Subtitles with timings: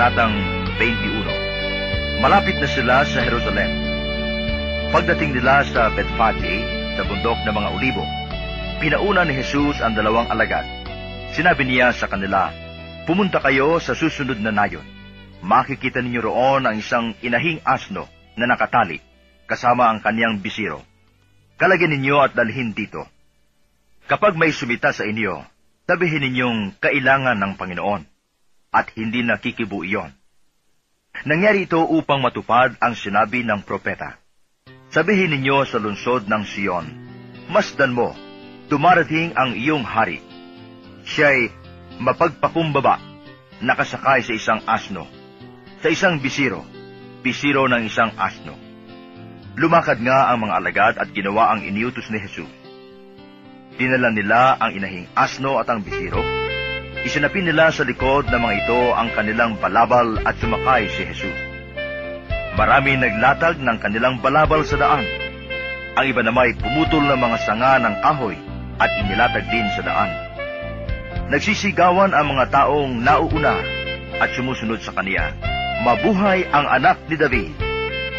[0.00, 0.32] Kabanatang
[0.80, 3.68] 21 Malapit na sila sa Jerusalem.
[4.96, 6.64] Pagdating nila sa Bethphage,
[6.96, 8.00] sa bundok ng mga olibo,
[8.80, 10.64] pinauna ni Jesus ang dalawang alagad.
[11.36, 12.48] Sinabi niya sa kanila,
[13.04, 14.88] Pumunta kayo sa susunod na nayon.
[15.44, 18.08] Makikita ninyo roon ang isang inahing asno
[18.40, 19.04] na nakatali,
[19.44, 20.80] kasama ang kaniyang bisiro.
[21.60, 23.04] Kalagyan ninyo at dalhin dito.
[24.08, 25.44] Kapag may sumita sa inyo,
[25.84, 28.19] sabihin ninyong kailangan ng Panginoon
[28.70, 30.14] at hindi nakikibu iyon.
[31.26, 34.16] Nangyari ito upang matupad ang sinabi ng propeta.
[34.90, 36.86] Sabihin ninyo sa lungsod ng Siyon,
[37.50, 38.14] Masdan mo,
[38.70, 40.22] dumarating ang iyong hari.
[41.02, 41.50] Siya'y
[41.98, 43.02] mapagpakumbaba,
[43.58, 45.04] nakasakay sa isang asno,
[45.82, 46.62] sa isang bisiro,
[47.26, 48.54] bisiro ng isang asno.
[49.58, 52.50] Lumakad nga ang mga alagad at ginawa ang iniutos ni Jesus.
[53.76, 56.39] Dinala nila ang inahing asno at ang bisiro.
[57.00, 61.38] Isinapin nila sa likod ng mga ito ang kanilang balabal at sumakay si Jesus.
[62.60, 65.08] Marami naglatag ng kanilang balabal sa daan.
[65.96, 68.36] Ang iba namay pumutol ng mga sanga ng kahoy
[68.76, 70.10] at inilatag din sa daan.
[71.32, 73.56] Nagsisigawan ang mga taong nauuna
[74.20, 75.32] at sumusunod sa kaniya.
[75.80, 77.56] Mabuhay ang anak ni David.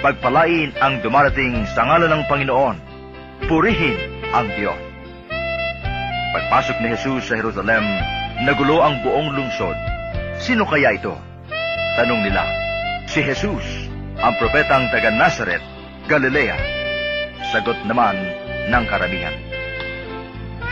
[0.01, 2.77] Pagpalain ang dumarating sa ngalan ng Panginoon.
[3.45, 3.99] Purihin
[4.33, 4.79] ang Diyos.
[6.33, 7.85] Pagpasok ni Jesus sa Jerusalem,
[8.41, 9.77] nagulo ang buong lungsod.
[10.41, 11.13] Sino kaya ito?
[11.97, 12.41] Tanong nila.
[13.05, 13.65] Si Jesus,
[14.17, 15.63] ang propetang taga Nazareth,
[16.09, 16.57] Galilea.
[17.53, 18.17] Sagot naman
[18.69, 19.35] ng karamihan.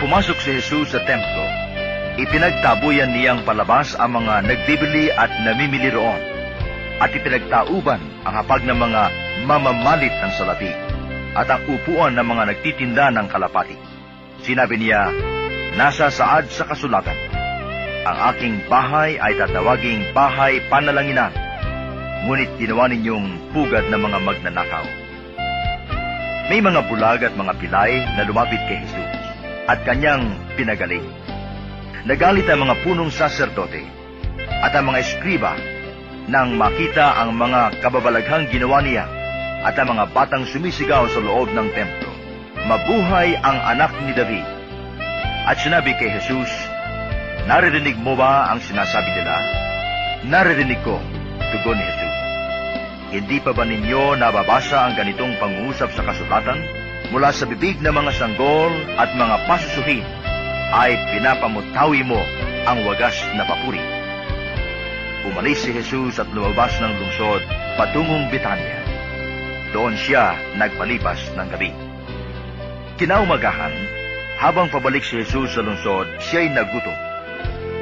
[0.01, 1.45] Pumasok si Jesus sa templo.
[2.19, 6.21] Ipinagtabuyan niyang palabas ang mga nagbibili at namimili roon.
[6.99, 9.01] At ipinagtauban ang hapag ng mga
[9.47, 10.71] mamamalit ng salapi
[11.37, 13.77] at ang upuan ng mga nagtitinda ng kalapati.
[14.43, 15.13] Sinabi niya,
[15.77, 17.28] Nasa saad sa kasulatan,
[18.09, 21.29] ang aking bahay ay tatawaging bahay panalanginan,
[22.25, 24.85] ngunit ginawa ninyong pugad ng mga magnanakaw.
[26.49, 29.13] May mga bulag at mga pilay na lumapit kay Jesus
[29.69, 31.05] at kanyang pinagaling.
[32.09, 33.85] Nagalit ang mga punong saserdote
[34.65, 35.53] at ang mga eskriba
[36.25, 39.05] nang makita ang mga kababalaghang ginawa niya
[39.61, 42.09] at ang mga batang sumisigaw sa loob ng templo.
[42.65, 44.45] Mabuhay ang anak ni David.
[45.45, 46.49] At sinabi kay Jesus,
[47.49, 49.33] Naririnig mo ba ang sinasabi nila?
[50.21, 51.01] Naririnig ko,
[51.49, 52.17] tugon ni Jesus.
[53.09, 56.61] Hindi pa ba ninyo nababasa ang ganitong pangungusap sa kasulatan?
[57.09, 58.69] Mula sa bibig ng mga sanggol
[59.01, 60.05] at mga pasusuhin
[60.77, 62.21] ay pinapamutawi mo
[62.69, 63.81] ang wagas na papuri.
[65.25, 67.41] Umalis si Jesus at lumabas ng lungsod
[67.81, 68.77] patungong Bitanya.
[69.73, 71.73] Doon siya nagpalipas ng gabi.
[73.01, 73.73] Kinaumagahan,
[74.37, 77.08] habang pabalik si Jesus sa lungsod, siya'y nagutom.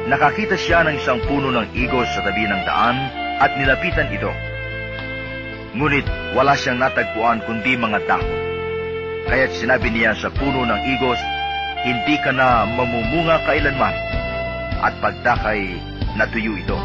[0.08, 2.96] Nakakita siya ng isang puno ng igos sa tabi ng daan
[3.44, 4.32] at nilapitan ito.
[5.76, 8.36] Ngunit wala siyang natagpuan kundi mga dahon.
[9.28, 11.20] Kaya't sinabi niya sa puno ng igos,
[11.84, 13.92] hindi ka na mamumunga kailanman
[14.80, 15.76] at pagdakay
[16.16, 16.80] natuyo ito.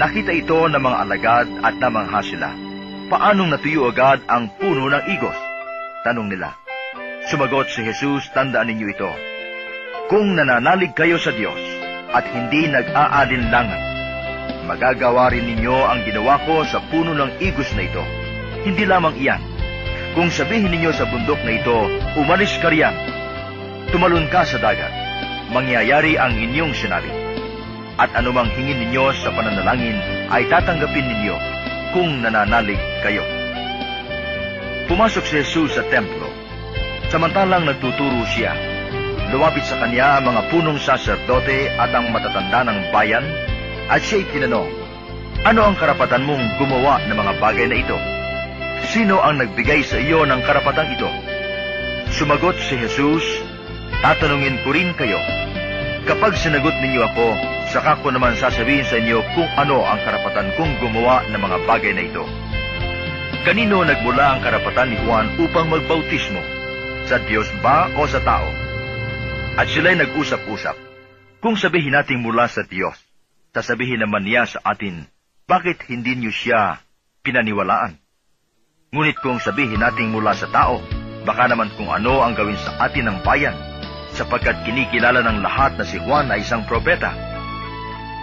[0.00, 2.48] Nakita ito ng mga alagad at namangha sila.
[3.12, 5.36] Paanong natuyo agad ang puno ng igos?
[6.08, 6.56] Tanong nila.
[7.28, 9.12] Sumagot si Jesus, tandaan ninyo ito.
[10.08, 11.77] Kung nananalig kayo sa Diyos
[12.12, 13.82] at hindi nag-aalinlangan,
[14.64, 18.04] magagawa rin ninyo ang ginawa ko sa puno ng igos na ito.
[18.64, 19.42] Hindi lamang iyan.
[20.16, 21.76] Kung sabihin ninyo sa bundok na ito,
[22.16, 22.96] umalis ka riyan,
[23.92, 24.92] tumalon ka sa dagat,
[25.52, 27.12] mangyayari ang inyong sinabi.
[27.98, 29.98] At anumang hingin ninyo sa pananalangin
[30.30, 31.36] ay tatanggapin ninyo
[31.92, 33.24] kung nananalig kayo.
[34.88, 36.30] Pumasok si Jesus sa templo.
[37.12, 38.52] Samantalang nagtuturo siya,
[39.28, 43.24] lumapit sa kanya ang mga punong saserdote at ang matatanda ng bayan
[43.88, 44.68] at siya'y tinanong,
[45.46, 47.98] Ano ang karapatan mong gumawa ng mga bagay na ito?
[48.90, 51.08] Sino ang nagbigay sa iyo ng karapatang ito?
[52.10, 53.22] Sumagot si Jesus,
[53.98, 55.18] Tatanungin ko rin kayo.
[56.06, 57.26] Kapag sinagot ninyo ako,
[57.74, 61.92] saka ko naman sasabihin sa inyo kung ano ang karapatan kong gumawa ng mga bagay
[61.98, 62.22] na ito.
[63.42, 66.38] Kanino nagmula ang karapatan ni Juan upang magbautismo?
[67.10, 68.67] Sa Diyos ba o sa tao?
[69.58, 70.78] At sila'y nag-usap-usap.
[71.42, 72.94] Kung sabihin natin mula sa Diyos,
[73.50, 75.10] sasabihin naman niya sa atin,
[75.50, 76.78] bakit hindi niyo siya
[77.26, 77.98] pinaniwalaan?
[78.94, 80.78] Ngunit kung sabihin natin mula sa tao,
[81.26, 83.58] baka naman kung ano ang gawin sa atin ng bayan,
[84.14, 87.10] sapagkat kinikilala ng lahat na si Juan ay isang propeta.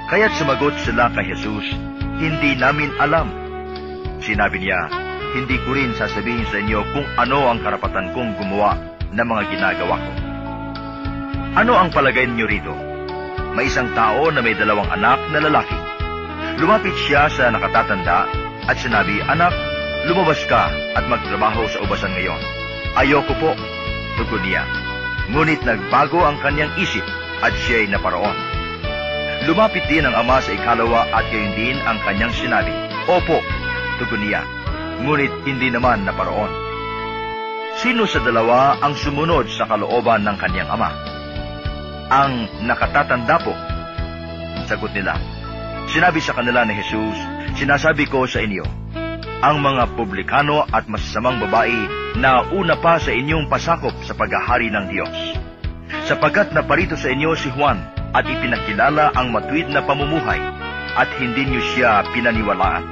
[0.07, 1.67] Kaya't sumagot sila kay Jesus,
[2.15, 3.27] hindi namin alam.
[4.23, 4.87] Sinabi niya,
[5.35, 8.79] hindi ko rin sasabihin sa inyo kung ano ang karapatan kong gumawa
[9.11, 10.24] ng mga ginagawa ko.
[11.55, 12.75] Ano ang palagay niyo rito?
[13.55, 15.79] May isang tao na may dalawang anak na lalaki.
[16.59, 18.27] Lumapit siya sa nakatatanda
[18.67, 19.55] at sinabi, Anak,
[20.03, 20.67] lumabas ka
[20.99, 22.43] at magtrabaho sa ubasan ngayon.
[22.99, 23.55] Ayoko po,
[24.19, 24.67] tugon niya.
[25.31, 27.07] Ngunit nagbago ang kanyang isip
[27.39, 28.35] at siya'y naparoon.
[29.47, 32.75] Lumapit din ang ama sa ikalawa at gayon din ang kanyang sinabi,
[33.07, 33.39] Opo,
[34.03, 34.43] tugon niya.
[35.07, 36.51] Ngunit hindi naman naparoon.
[37.79, 41.15] Sino sa dalawa ang sumunod sa kalooban ng kanyang ama?
[42.09, 43.53] Ang nakatatanda po.
[44.65, 45.17] Sagot nila,
[45.89, 47.17] sinabi sa kanila ni Jesus,
[47.57, 48.65] sinasabi ko sa inyo,
[49.45, 51.75] ang mga publikano at masasamang babae
[52.17, 55.17] na una pa sa inyong pasakop sa paghahari ng Diyos.
[56.09, 57.81] Sapagkat naparito sa inyo si Juan
[58.15, 60.39] at ipinakilala ang matuwid na pamumuhay
[60.95, 62.85] at hindi niyo siya pinaniwalaan.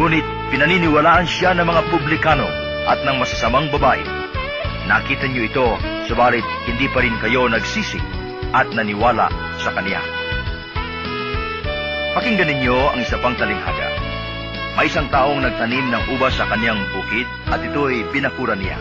[0.00, 2.48] Ngunit pinaniniwalaan siya ng mga publikano
[2.88, 4.02] at ng masasamang babae.
[4.88, 5.66] Nakita niyo ito,
[6.12, 7.96] subalit hindi pa rin kayo nagsisi
[8.52, 9.32] at naniwala
[9.64, 10.04] sa Kanya.
[12.12, 13.88] Pakinggan ninyo ang isa pang talinghaga.
[14.76, 18.76] May isang taong nagtanim ng ubas sa kanyang bukid at ito'y binakura niya.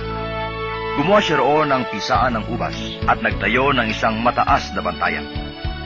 [1.00, 2.76] Gumawa siya roon ng pisaan ng ubas
[3.08, 5.24] at nagtayo ng isang mataas na bantayan.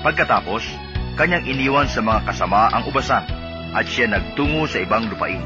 [0.02, 0.66] Pagkatapos,
[1.14, 3.26] kanyang iniwan sa mga kasama ang ubasan
[3.78, 5.42] at siya nagtungo sa ibang lupain.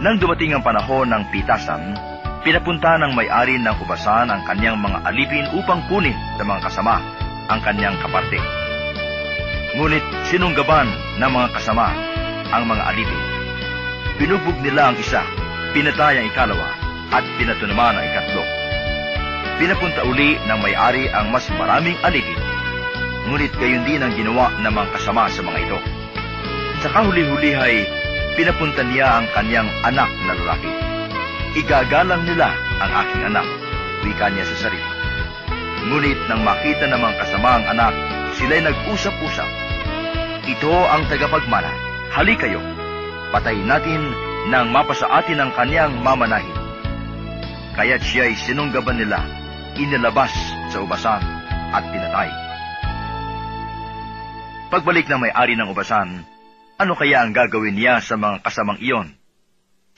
[0.00, 1.92] Nang dumating ang panahon ng pitasan,
[2.42, 7.02] pinapunta ng may-ari ng ubasan ang kanyang mga alipin upang kunin ng mga kasama
[7.50, 8.38] ang kanyang kaparte.
[9.74, 11.92] Ngunit sinunggaban ng mga kasama
[12.54, 13.22] ang mga alipin.
[14.18, 15.22] Binugbog nila ang isa,
[15.74, 16.68] pinatay ang ikalawa,
[17.14, 18.42] at pinato naman ang ikatlo.
[19.58, 22.38] Pinapunta uli ng may-ari ang mas maraming alipin.
[23.28, 25.78] Ngunit gayon din ang ginawa ng mga kasama sa mga ito.
[26.80, 27.74] Sa kahuli-huli ay
[28.38, 30.87] pinapunta niya ang kanyang anak na lalaki.
[31.58, 33.42] Igagalang nila ang aking anak,
[34.06, 34.90] wika niya sa sarili.
[35.90, 37.94] Ngunit nang makita ng mga kasama ang anak,
[38.38, 39.50] sila'y nag-usap-usap.
[40.46, 41.72] Ito ang tagapagmana.
[42.14, 42.62] Hali kayo.
[43.34, 44.06] Patayin natin
[44.54, 46.54] nang mapasa atin ang kanyang mamanahin.
[47.74, 49.18] Kaya't siya'y sinunggaban nila,
[49.74, 50.30] inilabas
[50.70, 51.22] sa ubasan
[51.74, 52.30] at pinatay.
[54.70, 56.22] Pagbalik ng may-ari ng ubasan,
[56.78, 59.18] ano kaya ang gagawin niya sa mga kasamang iyon?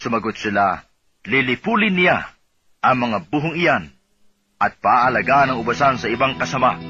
[0.00, 0.89] Sumagot sila,
[1.28, 2.24] lilipulin niya
[2.80, 3.92] ang mga buhong iyan
[4.56, 6.80] at paalagaan ng ubasan sa ibang kasama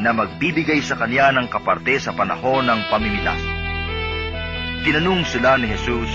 [0.00, 3.40] na magbibigay sa kanya ng kaparte sa panahon ng pamimitas.
[4.84, 6.12] Tinanong sila ni Jesus,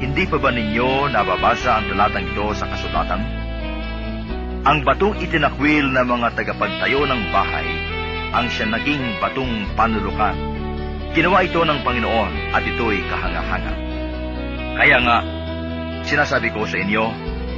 [0.00, 3.20] hindi pa ba ninyo nababasa ang talatang ito sa kasulatan?
[4.64, 7.68] Ang batong itinakwil ng mga tagapagtayo ng bahay
[8.34, 10.34] ang siya naging batong panulukan.
[11.14, 13.74] Ginawa ito ng Panginoon at ito'y kahanga-hanga.
[14.74, 15.18] Kaya nga,
[16.04, 17.04] sinasabi ko sa inyo,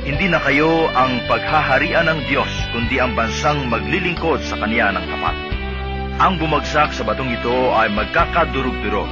[0.07, 5.37] hindi na kayo ang paghaharian ng Diyos, kundi ang bansang maglilingkod sa Kanya ng tapat.
[6.17, 9.11] Ang bumagsak sa batong ito ay magkakadurog-durog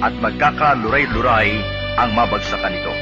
[0.00, 1.50] at magkakaluray-luray
[1.98, 2.94] ang mabagsakan nito.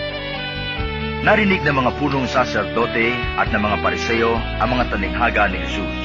[1.22, 6.00] Narinig ng mga punong saserdote at ng mga pariseo ang mga taninghaga ni Jesus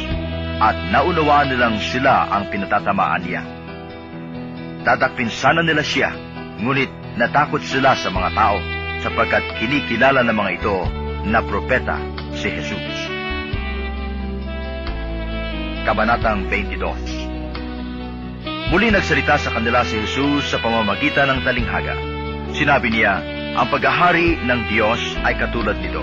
[0.60, 3.42] at naunawaan nilang sila ang pinatatamaan niya.
[4.84, 6.12] Tatakpin sana nila siya,
[6.60, 10.88] ngunit natakot sila sa mga tao sapagkat kinikilala ng mga ito
[11.28, 12.00] na propeta
[12.40, 13.12] si Jesus.
[15.84, 17.44] Kabanatang 22
[18.72, 22.00] Muli nagsalita sa kanila si Jesus sa pamamagitan ng talinghaga.
[22.56, 23.20] Sinabi niya,
[23.60, 26.02] ang paghahari ng Diyos ay katulad nito.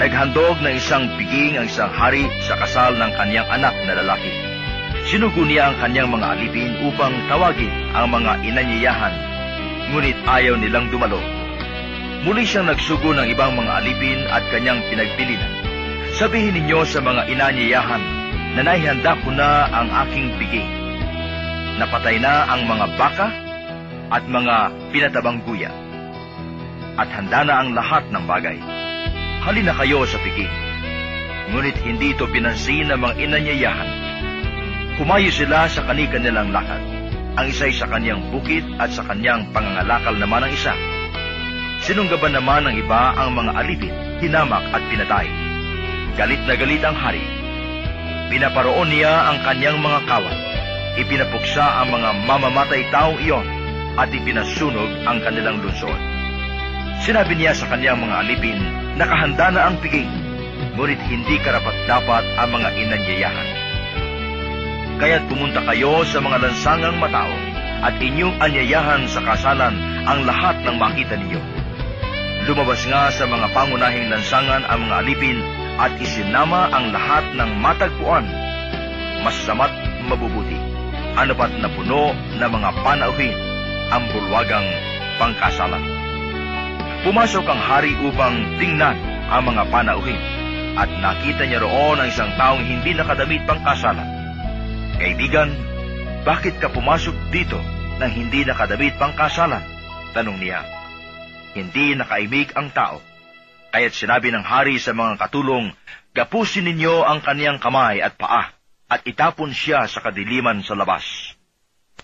[0.00, 4.32] Naghandog ng isang piging ang isang hari sa kasal ng kanyang anak na lalaki.
[5.06, 9.14] Sinugo niya ang kanyang mga alipin upang tawagin ang mga inanyayahan,
[9.92, 11.39] ngunit ayaw nilang dumalo.
[12.20, 15.52] Muli siyang nagsugo ng ibang mga alipin at kanyang pinagpilinan.
[16.20, 18.04] Sabihin ninyo sa mga inanyayahan
[18.52, 20.68] na naihanda ko na ang aking biging.
[21.80, 23.32] Napatay na ang mga baka
[24.12, 25.72] at mga pinatabang guya.
[27.00, 28.60] At handa na ang lahat ng bagay.
[29.40, 30.52] Halina kayo sa piging.
[31.56, 33.90] Ngunit hindi ito pinansin ng mga inanyayahan.
[35.00, 36.84] Humayo sila sa kani-kanilang lakad.
[37.40, 40.76] Ang isa'y sa kanyang bukid at sa kanyang pangangalakal naman ang isa.
[41.80, 45.24] Sinunggaban naman ng iba ang mga alipin, hinamak at pinatay.
[46.12, 47.24] Galit na galit ang hari.
[48.28, 50.36] Pinaparoon niya ang kanyang mga kawat.
[51.00, 53.48] Ipinapuksa ang mga mamamatay taong iyon
[53.96, 55.96] at ipinasunog ang kanilang lungsod.
[57.00, 58.60] Sinabi niya sa kanyang mga alipin,
[59.00, 60.12] nakahanda na ang piging,
[60.76, 63.48] ngunit hindi karapat-dapat ang mga inanyayahan.
[65.00, 67.32] Kaya't pumunta kayo sa mga lansangang matao
[67.80, 69.72] at inyong anyayahan sa kasalan
[70.04, 71.59] ang lahat ng makita ninyo.
[72.48, 75.38] Lumabas nga sa mga pangunahing lansangan ang mga alipin
[75.76, 78.24] at isinama ang lahat ng matagpuan.
[79.20, 79.72] Masama't
[80.08, 80.56] mabubuti.
[81.20, 83.36] Ano pat na puno na mga panauhin
[83.92, 84.64] ang bulwagang
[85.20, 85.84] pangkasalan.
[87.04, 88.96] Pumasok ang hari upang tingnan
[89.28, 90.20] ang mga panauhin
[90.80, 94.08] at nakita niya roon ang isang taong hindi nakadamit pangkasalan.
[94.96, 95.52] Kaibigan,
[96.24, 97.60] bakit ka pumasok dito
[98.00, 99.60] nang hindi nakadamit pangkasalan?
[100.16, 100.79] Tanong niya.
[101.50, 103.02] Hindi nakaimik ang tao.
[103.70, 105.70] Kaya't sinabi ng hari sa mga katulong,
[106.10, 108.50] Gapusin ninyo ang kaniyang kamay at paa
[108.90, 111.38] at itapon siya sa kadiliman sa labas.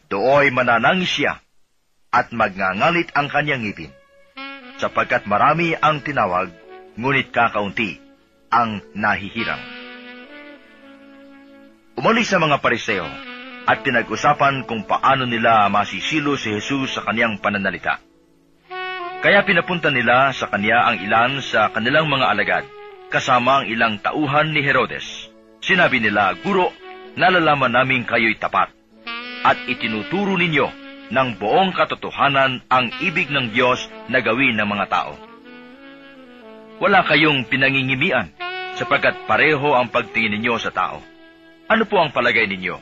[0.07, 1.43] Dooy mananangis siya
[2.15, 3.91] at magngangalit ang kanyang ngipin,
[4.79, 6.55] sapagkat marami ang tinawag,
[6.95, 7.99] ngunit kakaunti
[8.47, 9.61] ang nahihirang.
[11.99, 13.11] Umalis sa mga pariseo
[13.67, 18.06] at pinag-usapan kung paano nila masisilo si Jesus sa kaniyang pananalita.
[19.27, 22.65] Kaya pinapunta nila sa kanya ang ilan sa kanilang mga alagad,
[23.11, 25.03] kasama ang ilang tauhan ni Herodes.
[25.59, 26.71] Sinabi nila, Guro,
[27.19, 28.71] nalalaman namin kayo'y tapat,
[29.43, 30.71] at itinuturo ninyo
[31.11, 35.19] ng buong katotohanan ang ibig ng Diyos na gawin ng mga tao.
[36.79, 38.31] Wala kayong pinangingimian,
[38.79, 41.03] sapagkat pareho ang pagtingin ninyo sa tao.
[41.67, 42.79] Ano po ang palagay ninyo?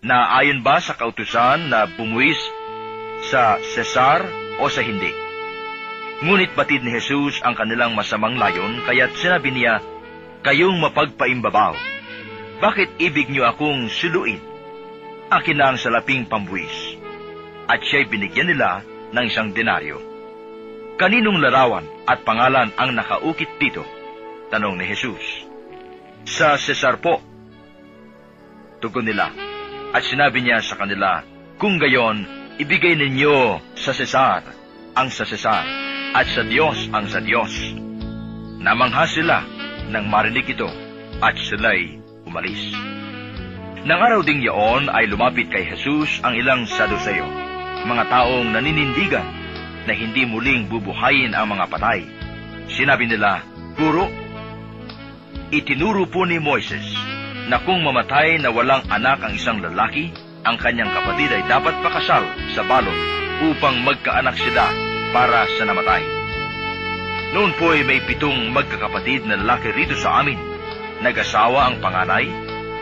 [0.00, 2.40] Na ayon ba sa kautusan na bumuwis
[3.28, 4.24] sa Cesar
[4.64, 5.33] o sa hindi?
[6.24, 9.84] Ngunit batid ni Jesus ang kanilang masamang layon, kaya't sinabi niya,
[10.40, 11.76] Kayong mapagpaimbabaw,
[12.64, 14.40] bakit ibig niyo akong suluin?
[15.28, 16.96] Akin na ang salaping pambuwis.
[17.68, 18.80] At siya'y binigyan nila
[19.12, 20.00] ng isang denaryo.
[20.96, 23.84] Kaninong larawan at pangalan ang nakaukit dito?
[24.48, 25.44] Tanong ni Jesus.
[26.24, 27.20] Sa Cesar po.
[28.80, 29.28] Tugon nila.
[29.92, 31.20] At sinabi niya sa kanila,
[31.60, 32.24] Kung gayon,
[32.56, 34.40] ibigay ninyo sa Cesar
[34.96, 35.83] ang sa Cesar
[36.14, 37.50] at sa Diyos ang sa Diyos.
[38.62, 39.42] Namangha sila
[39.90, 40.70] nang marinig ito
[41.18, 42.70] at sila'y umalis.
[43.84, 47.26] Nang araw ding yaon ay lumapit kay Jesus ang ilang Saduseo,
[47.84, 49.26] mga taong naninindigan
[49.84, 52.00] na hindi muling bubuhayin ang mga patay.
[52.72, 53.44] Sinabi nila,
[53.76, 54.08] Guro,
[55.52, 56.94] itinuro po ni Moises
[57.50, 60.14] na kung mamatay na walang anak ang isang lalaki,
[60.46, 62.24] ang kanyang kapatid ay dapat pakasal
[62.56, 62.96] sa balot
[63.52, 66.02] upang magkaanak sila para sa namatay.
[67.30, 70.38] Noon po ay may pitong magkakapatid na lalaki rito sa amin.
[71.06, 72.26] Nag-asawa ang panganay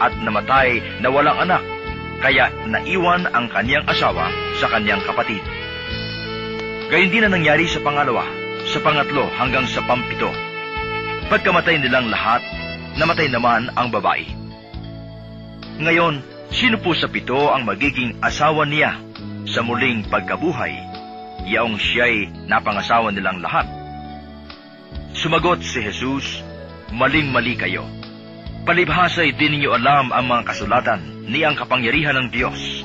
[0.00, 1.60] at namatay na walang anak,
[2.24, 5.44] kaya naiwan ang kanyang asawa sa kanyang kapatid.
[6.88, 8.24] Gayun din na nangyari sa pangalawa,
[8.68, 10.28] sa pangatlo hanggang sa pampito.
[11.32, 12.44] Pagkamatay nilang lahat,
[13.00, 14.28] namatay naman ang babae.
[15.80, 16.20] Ngayon,
[16.52, 19.00] sino po sa pito ang magiging asawa niya
[19.48, 20.91] sa muling pagkabuhay,
[21.48, 23.66] yaong siya'y napangasawa nilang lahat?
[25.12, 26.42] Sumagot si Jesus,
[26.92, 27.88] Maling-mali kayo.
[28.68, 32.84] Palibhasay din ninyo alam ang mga kasulatan ni ang kapangyarihan ng Diyos.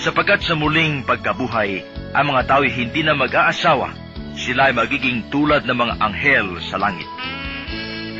[0.00, 1.84] Sapagkat sa muling pagkabuhay,
[2.16, 3.92] ang mga tao'y hindi na mag-aasawa,
[4.32, 7.06] sila ay magiging tulad ng mga anghel sa langit.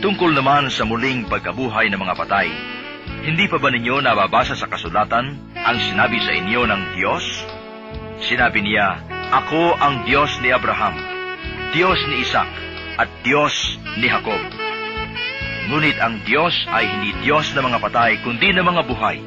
[0.04, 2.52] Tungkol naman sa muling pagkabuhay ng mga patay,
[3.24, 7.24] hindi pa ba ninyo nababasa sa kasulatan ang sinabi sa inyo ng Diyos?
[8.20, 9.00] Sinabi niya,
[9.34, 10.94] Ako ang Diyos ni Abraham,
[11.74, 12.46] Diyos ni Isaac,
[12.94, 13.50] at Diyos
[13.98, 14.38] ni Jacob.
[15.66, 19.18] Ngunit ang Diyos ay hindi Diyos ng mga patay, kundi ng mga buhay.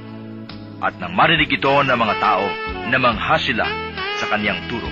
[0.80, 2.48] At nang marinig ito ng mga tao,
[2.88, 3.68] namangha sila
[4.16, 4.88] sa kanyang turo.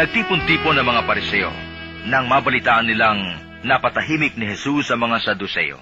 [0.00, 1.52] Nagtipon-tipon ng mga pariseo
[2.08, 3.20] nang mabalitaan nilang
[3.68, 5.76] napatahimik ni Jesus sa mga Saduseo.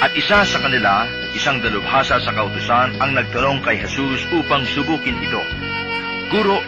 [0.00, 1.04] At isa sa kanila,
[1.36, 5.67] isang dalubhasa sa kautusan, ang nagtanong kay Jesus upang subukin ito.
[6.28, 6.60] Guro,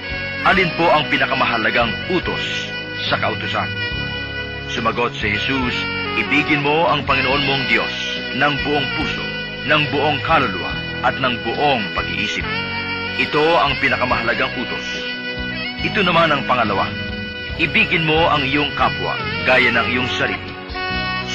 [0.48, 2.72] alin po ang pinakamahalagang utos
[3.12, 3.68] sa kautusan?
[4.72, 5.76] Sumagot si Jesus,
[6.16, 7.92] ibigin mo ang Panginoon mong Diyos
[8.40, 9.20] ng buong puso,
[9.68, 10.72] ng buong kaluluwa,
[11.04, 12.44] at ng buong pag-iisip.
[13.20, 14.86] Ito ang pinakamahalagang utos.
[15.84, 16.88] Ito naman ang pangalawa.
[17.60, 19.12] Ibigin mo ang iyong kapwa,
[19.44, 20.56] gaya ng iyong sarili.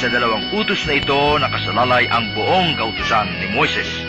[0.02, 4.02] Sa dalawang utos na ito nakasalalay ang buong kautusan ni Moises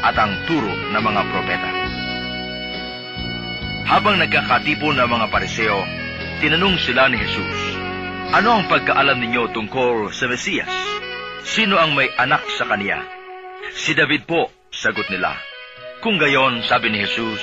[0.00, 1.77] at ang turo ng mga propeta.
[3.88, 5.80] Habang nagkakatipon ng mga pariseo,
[6.44, 7.60] tinanong sila ni Jesus,
[8.36, 10.68] Ano ang pagkaalam ninyo tungkol sa Mesiyas?
[11.48, 13.00] Sino ang may anak sa kaniya?
[13.72, 15.32] Si David po, sagot nila.
[16.04, 17.40] Kung gayon, sabi ni Jesus,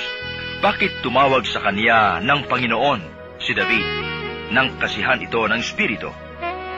[0.62, 3.02] bakit tumawag sa kaniya ng Panginoon
[3.42, 3.86] si David?
[4.54, 6.14] Nang kasihan ito ng Espiritu.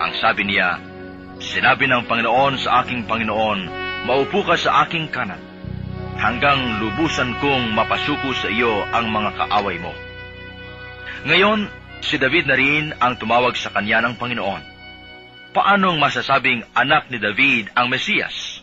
[0.00, 0.80] Ang sabi niya,
[1.44, 3.68] Sinabi ng Panginoon sa aking Panginoon,
[4.08, 5.44] Maupo ka sa aking kanan,
[6.18, 9.94] hanggang lubusan kong mapasuko sa iyo ang mga kaaway mo.
[11.30, 11.70] Ngayon,
[12.02, 14.62] si David na rin ang tumawag sa kanya ng Panginoon.
[15.54, 18.60] Paanong masasabing anak ni David ang Mesiyas?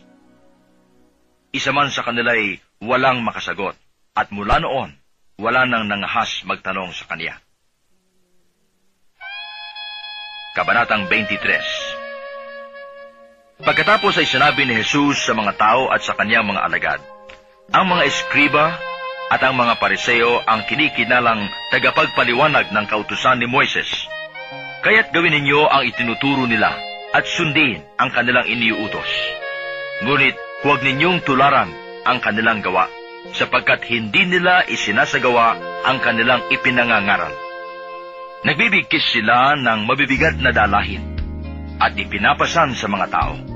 [1.56, 3.76] Isa man sa kanila'y walang makasagot,
[4.16, 4.92] at mula noon,
[5.40, 7.40] wala nang nangahas magtanong sa kanya.
[10.56, 17.00] Kabanatang 23 Pagkatapos ay sinabi ni Jesus sa mga tao at sa kanyang mga alagad,
[17.74, 18.78] ang mga eskriba
[19.34, 23.90] at ang mga pariseo ang kinikinalang tagapagpaliwanag ng kautusan ni Moises.
[24.86, 26.70] Kaya't gawin ninyo ang itinuturo nila
[27.10, 29.10] at sundin ang kanilang iniuutos.
[30.06, 31.74] Ngunit huwag ninyong tularan
[32.06, 32.86] ang kanilang gawa,
[33.34, 35.58] sapagkat hindi nila isinasagawa
[35.90, 37.34] ang kanilang ipinangangaral.
[38.46, 41.02] Nagbibigkis sila ng mabibigat na dalahin
[41.82, 43.55] at ipinapasan sa mga tao.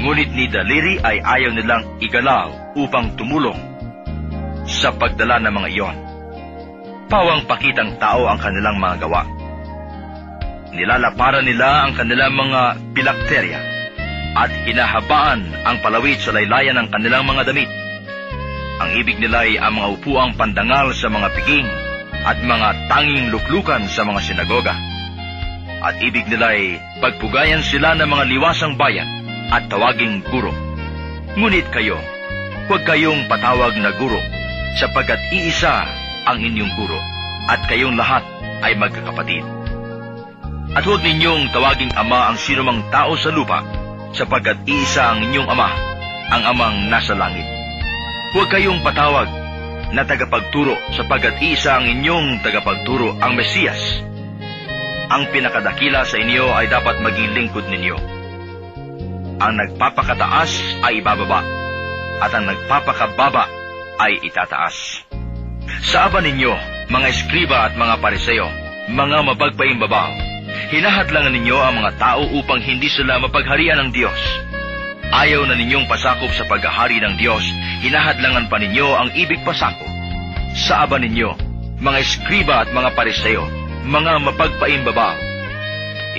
[0.00, 3.60] Ngunit ni Daliri ay ayaw nilang igalaw upang tumulong
[4.64, 5.96] sa pagdala ng mga iyon.
[7.12, 9.28] Pawang pakitang tao ang kanilang mga gawa.
[10.72, 12.60] Nilalaparan nila ang kanilang mga
[12.96, 13.60] pilakterya
[14.40, 17.68] at hinahabaan ang palawit sa laylayan ng kanilang mga damit.
[18.80, 21.68] Ang ibig nila ay ang mga upuang pandangal sa mga piging
[22.24, 24.72] at mga tanging luklukan sa mga sinagoga.
[25.84, 29.19] At ibig nila ay pagpugayan sila ng mga liwasang bayan
[29.50, 30.54] at tawaging guro.
[31.34, 31.98] Ngunit kayo,
[32.70, 34.18] huwag kayong patawag na guro,
[34.78, 35.86] sapagkat iisa
[36.26, 36.98] ang inyong guro,
[37.50, 38.22] at kayong lahat
[38.62, 39.42] ay magkakapatid.
[40.70, 43.62] At huwag ninyong tawaging ama ang sinumang tao sa lupa,
[44.14, 45.70] sapagkat iisa ang inyong ama,
[46.30, 47.46] ang amang nasa langit.
[48.30, 49.26] Huwag kayong patawag
[49.90, 54.06] na tagapagturo sapagkat isa ang inyong tagapagturo, ang Mesiyas.
[55.10, 58.19] Ang pinakadakila sa inyo ay dapat maging lingkod ninyo.
[59.40, 61.40] Ang nagpapakataas ay ibababa,
[62.20, 63.48] at ang nagpapakababa
[63.96, 65.00] ay itataas.
[65.80, 66.52] Sa aba ninyo,
[66.92, 68.44] mga eskriba at mga pariseo,
[68.92, 70.10] mga mapagpaimbabaw,
[70.76, 74.20] hinahadlangan ninyo ang mga tao upang hindi sila mapagharian ng Diyos.
[75.08, 77.42] Ayaw na ninyong pasakop sa paghahari ng Diyos,
[77.80, 79.88] hinahadlangan pa ninyo ang ibig pasakop.
[80.52, 81.32] Sa aba ninyo,
[81.80, 83.48] mga eskriba at mga pariseo,
[83.88, 85.16] mga mapagpaimbabaw,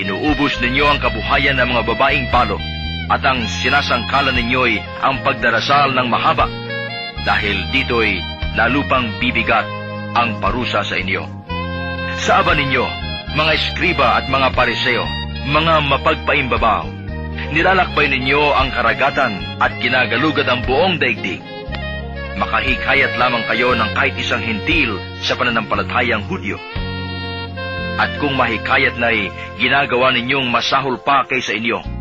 [0.02, 2.58] inuubos ninyo ang kabuhayan ng mga babaeng palo,
[3.12, 6.48] at ang sinasangkalan ninyo'y ang pagdarasal ng mahaba,
[7.28, 8.16] dahil dito'y
[8.56, 9.68] lalupang bibigat
[10.16, 11.20] ang parusa sa inyo.
[12.24, 12.84] Sa aba ninyo,
[13.36, 15.04] mga eskriba at mga pariseo,
[15.44, 16.88] mga mapagpaimbabaw,
[17.52, 21.44] nilalakbay ninyo ang karagatan at kinagalugad ang buong daigdig.
[22.40, 26.56] Makahikayat lamang kayo ng kahit isang hintil sa pananampalatayang Hudyo.
[28.00, 29.28] At kung mahikayat na'y
[29.60, 31.91] ginagawa ninyong masahol pa kaysa inyo,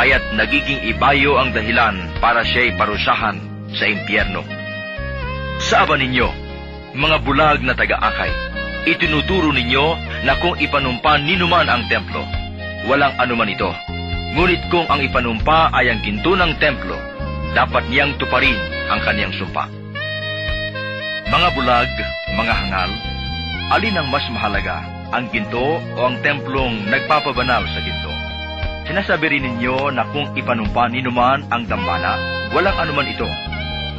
[0.00, 1.92] kaya't nagiging ibayo ang dahilan
[2.24, 3.36] para siya'y parusahan
[3.76, 4.40] sa impyerno.
[5.60, 6.24] Sa aba ninyo,
[6.96, 8.32] mga bulag na taga-akay,
[8.88, 12.24] itinuturo ninyo na kung ipanumpa ninuman ang templo,
[12.88, 13.68] walang anuman ito.
[14.40, 16.96] Ngunit kung ang ipanumpa ay ang ginto ng templo,
[17.52, 18.56] dapat niyang tuparin
[18.88, 19.68] ang kaniyang sumpa.
[21.28, 21.92] Mga bulag,
[22.40, 22.90] mga hangal,
[23.76, 24.80] alin ang mas mahalaga,
[25.12, 28.19] ang ginto o ang templong nagpapabanal sa ginto?
[28.88, 32.16] Sinasabi rin ninyo na kung ipanumpa ninuman ang dambana,
[32.54, 33.28] walang anuman ito.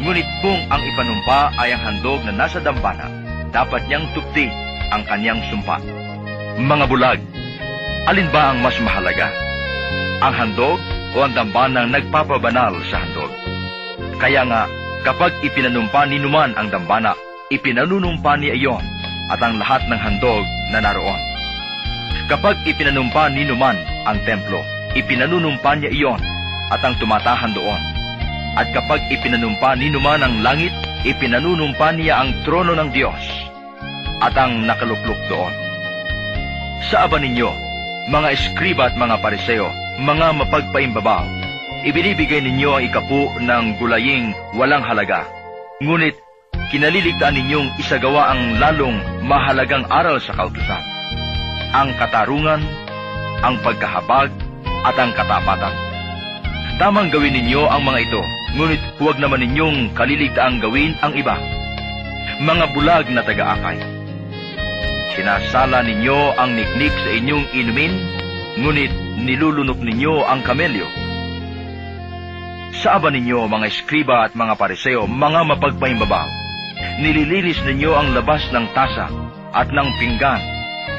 [0.02, 3.06] Ngunit kung ang ipanumpa ay ang handog na nasa dambana,
[3.54, 4.50] dapat niyang tupti
[4.90, 5.78] ang kanyang sumpa.
[6.58, 7.20] Mga bulag,
[8.10, 9.30] alin ba ang mas mahalaga?
[10.26, 10.80] Ang handog
[11.14, 13.32] o ang dambanang nagpapabanal sa handog?
[14.18, 14.66] Kaya nga,
[15.06, 17.14] kapag ipinanumpa ni Numan ang dambana,
[17.54, 18.84] ipinanunumpa ni Ayon
[19.32, 21.22] at ang lahat ng handog na naroon.
[22.30, 23.76] Kapag ipinanumpa ni Numan
[24.08, 24.62] ang templo,
[24.98, 26.22] ipinanunumpa niya iyon
[26.72, 27.82] at ang tumatahan doon.
[28.60, 30.74] At kapag ipinanumpa ni Numan ang langit,
[31.08, 33.24] ipinanunumpa niya ang trono ng Diyos
[34.22, 35.54] at ang nakaluklok doon.
[36.92, 37.50] Sa aba ninyo,
[38.12, 39.70] mga eskriba at mga pariseo,
[40.02, 41.24] mga mapagpaimbabaw,
[41.88, 45.26] ibinibigay ninyo ang ikapu ng gulaying walang halaga.
[45.82, 46.18] Ngunit,
[46.70, 50.84] kinaliligtaan ninyong isagawa ang lalong mahalagang aral sa kautusan.
[51.72, 52.62] Ang katarungan,
[53.42, 54.30] ang pagkahabag,
[54.82, 55.76] at ang katapatan.
[56.82, 58.22] Tamang gawin ninyo ang mga ito,
[58.58, 61.38] ngunit huwag naman ninyong kaliligtaang gawin ang iba.
[62.42, 64.02] Mga bulag na taga-akay,
[65.12, 67.94] Sinasala ninyo ang niknik sa inyong inumin,
[68.64, 70.88] ngunit nilulunok ninyo ang kamelyo.
[72.80, 76.28] Sa aba ninyo, mga eskriba at mga pariseo, mga mapagpaimbabaw,
[77.04, 79.12] nililinis ninyo ang labas ng tasa
[79.52, 80.40] at ng pinggan,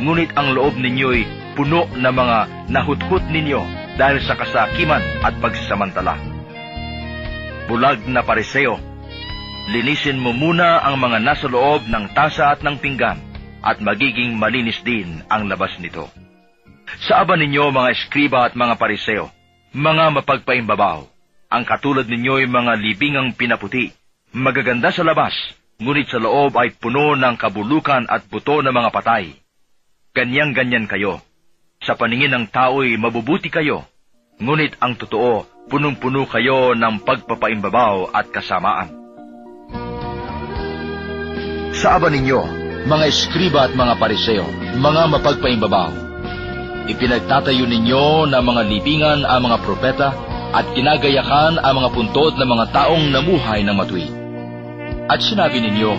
[0.05, 1.25] ngunit ang loob ninyo'y
[1.55, 3.61] puno na mga nahuthut ninyo
[3.97, 6.17] dahil sa kasakiman at pagsasamantala.
[7.69, 8.81] Bulag na pariseo,
[9.71, 13.21] linisin mo muna ang mga nasa loob ng tasa at ng pinggan,
[13.63, 16.11] at magiging malinis din ang labas nito.
[17.07, 19.31] Sa aba ninyo mga eskriba at mga pariseo,
[19.73, 21.07] mga mapagpaimbabaw,
[21.53, 23.93] ang katulad ninyo'y mga libingang pinaputi,
[24.33, 25.33] magaganda sa labas,
[25.81, 29.33] ngunit sa loob ay puno ng kabulukan at buto ng mga patay.
[30.13, 31.25] Ganyang-ganyan kayo.
[31.83, 33.83] Sa paningin ng tao'y mabubuti kayo,
[34.39, 38.95] ngunit ang totoo, punong-puno kayo ng pagpapaimbabaw at kasamaan.
[41.75, 42.39] Sa aba ninyo,
[42.87, 44.47] mga eskriba at mga pariseo,
[44.79, 45.91] mga mapagpaimbabaw.
[46.87, 50.15] Ipinagtatayo ninyo na mga libingan ang mga propeta,
[50.55, 54.13] at ginagayakan ang mga puntod ng mga taong namuhay ng matuwid.
[55.11, 55.91] At sinabi ninyo,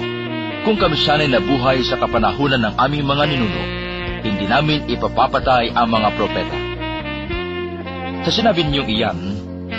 [0.63, 3.83] kung kami sana'y nabuhay sa kapanahunan ng aming mga ninuno,
[4.24, 6.58] hindi namin ipapapatay ang mga propeta.
[8.24, 9.20] Sa sinabi ninyong iyan,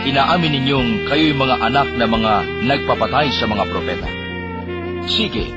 [0.05, 2.33] inaamin ninyong kayo'y mga anak na mga
[2.69, 4.09] nagpapatay sa mga propeta.
[5.09, 5.49] Sige,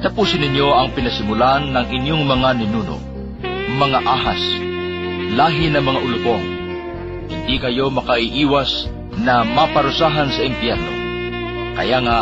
[0.00, 2.96] tapusin ninyo ang pinasimulan ng inyong mga ninuno,
[3.76, 4.42] mga ahas,
[5.36, 6.44] lahi ng mga ulupong.
[7.28, 8.88] Hindi kayo makaiiwas
[9.20, 10.92] na maparusahan sa impyerno.
[11.76, 12.18] Kaya nga,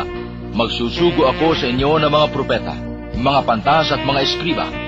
[0.55, 2.75] magsusugo ako sa inyo ng mga propeta,
[3.15, 4.84] mga pantas at mga eskriba.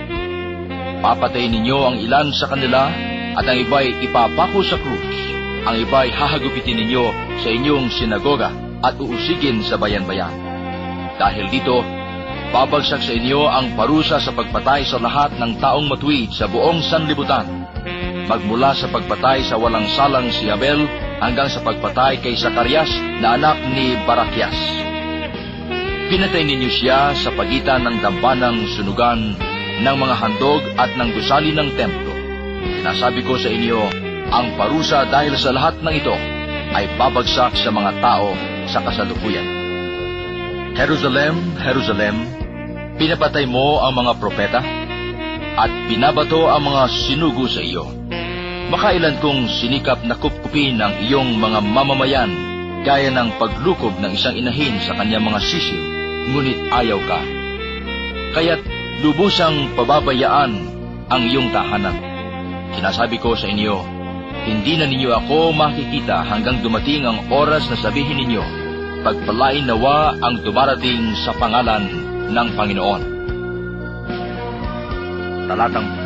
[1.04, 2.88] Papatayin ninyo ang ilan sa kanila
[3.36, 5.18] at ang iba'y ipapako sa krus.
[5.68, 7.04] Ang iba'y hahagupitin ninyo
[7.44, 8.48] sa inyong sinagoga
[8.80, 10.32] at uusigin sa bayan-bayan.
[11.20, 11.84] Dahil dito,
[12.52, 17.66] babagsak sa inyo ang parusa sa pagpatay sa lahat ng taong matuwid sa buong sanlibutan.
[18.26, 20.82] Magmula sa pagpatay sa walang salang si Abel
[21.22, 22.90] hanggang sa pagpatay kay Zacarias
[23.22, 24.56] na anak ni Barakias.
[26.06, 29.34] Pinatay ninyo siya sa pagitan ng dampanang sunugan
[29.82, 32.12] ng mga handog at ng gusali ng templo.
[32.80, 33.80] Sinasabi ko sa inyo,
[34.32, 36.16] ang parusa dahil sa lahat ng ito
[36.74, 38.34] ay babagsak sa mga tao
[38.66, 39.46] sa kasalukuyan.
[40.76, 42.16] Jerusalem, Jerusalem,
[43.00, 44.60] pinapatay mo ang mga propeta
[45.56, 47.88] at binabato ang mga sinugo sa iyo.
[48.66, 52.32] Makailan kong sinikap na kupkupin ang iyong mga mamamayan
[52.82, 55.82] gaya ng paglukob ng isang inahin sa kanyang mga sisiw,
[56.34, 57.20] ngunit ayaw ka.
[58.36, 58.62] Kaya't
[59.04, 60.52] lubusang pababayaan
[61.12, 61.96] ang iyong tahanan.
[62.76, 63.76] Sinasabi ko sa inyo,
[64.46, 68.42] hindi na ninyo ako makikita hanggang dumating ang oras na sabihin ninyo,
[69.02, 71.86] pagpalain nawa ang dumarating sa pangalan
[72.30, 73.02] ng Panginoon.
[75.46, 76.05] Talatang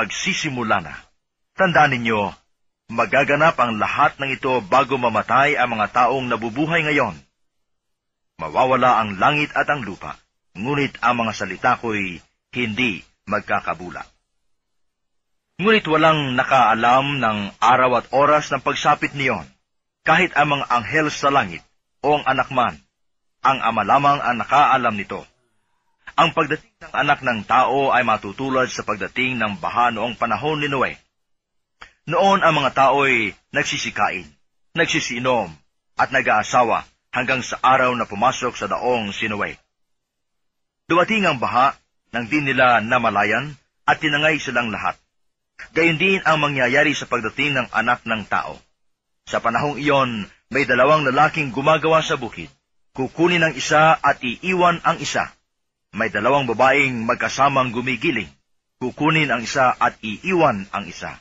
[0.00, 0.96] Magsisimula na.
[1.60, 2.32] Tandaan ninyo,
[2.96, 7.20] magaganap ang lahat ng ito bago mamatay ang mga taong nabubuhay ngayon.
[8.40, 10.16] Mawawala ang langit at ang lupa,
[10.56, 12.24] ngunit ang mga salita ko'y
[12.56, 14.00] hindi magkakabula.
[15.60, 19.44] Ngunit walang nakaalam ng araw at oras ng pagsapit niyon,
[20.08, 21.60] kahit ang mga anghel sa langit
[22.00, 22.80] o ang anak man,
[23.44, 25.28] ang ama lamang ang nakaalam nito.
[26.18, 30.66] Ang pagdating ng anak ng tao ay matutulad sa pagdating ng baha noong panahon ni
[30.66, 30.98] Noe.
[32.10, 34.26] Noon ang mga tao'y nagsisikain,
[34.74, 35.54] nagsisinom,
[35.94, 36.82] at nag-aasawa
[37.14, 39.54] hanggang sa araw na pumasok sa daong si Noe.
[40.90, 41.78] Dumating ang baha
[42.10, 43.54] nang di nila namalayan
[43.86, 44.98] at tinangay silang lahat.
[45.70, 48.58] Gayon din ang mangyayari sa pagdating ng anak ng tao.
[49.30, 52.50] Sa panahong iyon, may dalawang lalaking gumagawa sa bukid.
[52.90, 55.30] Kukunin ang isa at iiwan ang isa
[55.90, 58.30] may dalawang babaeng magkasamang gumigiling.
[58.80, 61.20] Kukunin ang isa at iiwan ang isa.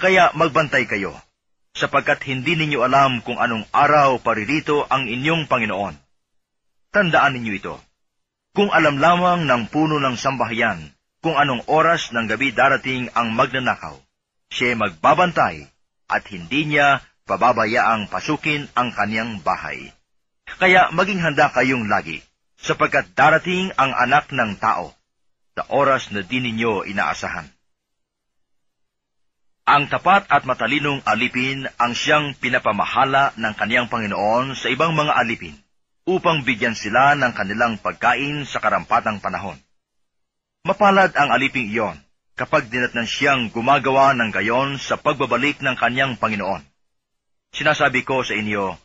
[0.00, 1.12] Kaya magbantay kayo,
[1.76, 5.94] sapagkat hindi ninyo alam kung anong araw paririto ang inyong Panginoon.
[6.94, 7.76] Tandaan ninyo ito.
[8.56, 14.00] Kung alam lamang ng puno ng sambahayan kung anong oras ng gabi darating ang magnanakaw,
[14.48, 15.68] siya magbabantay
[16.08, 19.92] at hindi niya pababayaang pasukin ang kaniyang bahay.
[20.56, 22.24] Kaya maging handa kayong lagi
[22.66, 24.90] sapagkat darating ang anak ng tao
[25.54, 27.46] sa oras na di ninyo inaasahan.
[29.66, 35.58] Ang tapat at matalinong alipin ang siyang pinapamahala ng kaniyang Panginoon sa ibang mga alipin
[36.06, 39.58] upang bigyan sila ng kanilang pagkain sa karampatang panahon.
[40.62, 41.98] Mapalad ang aliping iyon
[42.38, 46.62] kapag dinatnan siyang gumagawa ng gayon sa pagbabalik ng kaniyang Panginoon.
[47.50, 48.76] Sinasabi ko sa inyo,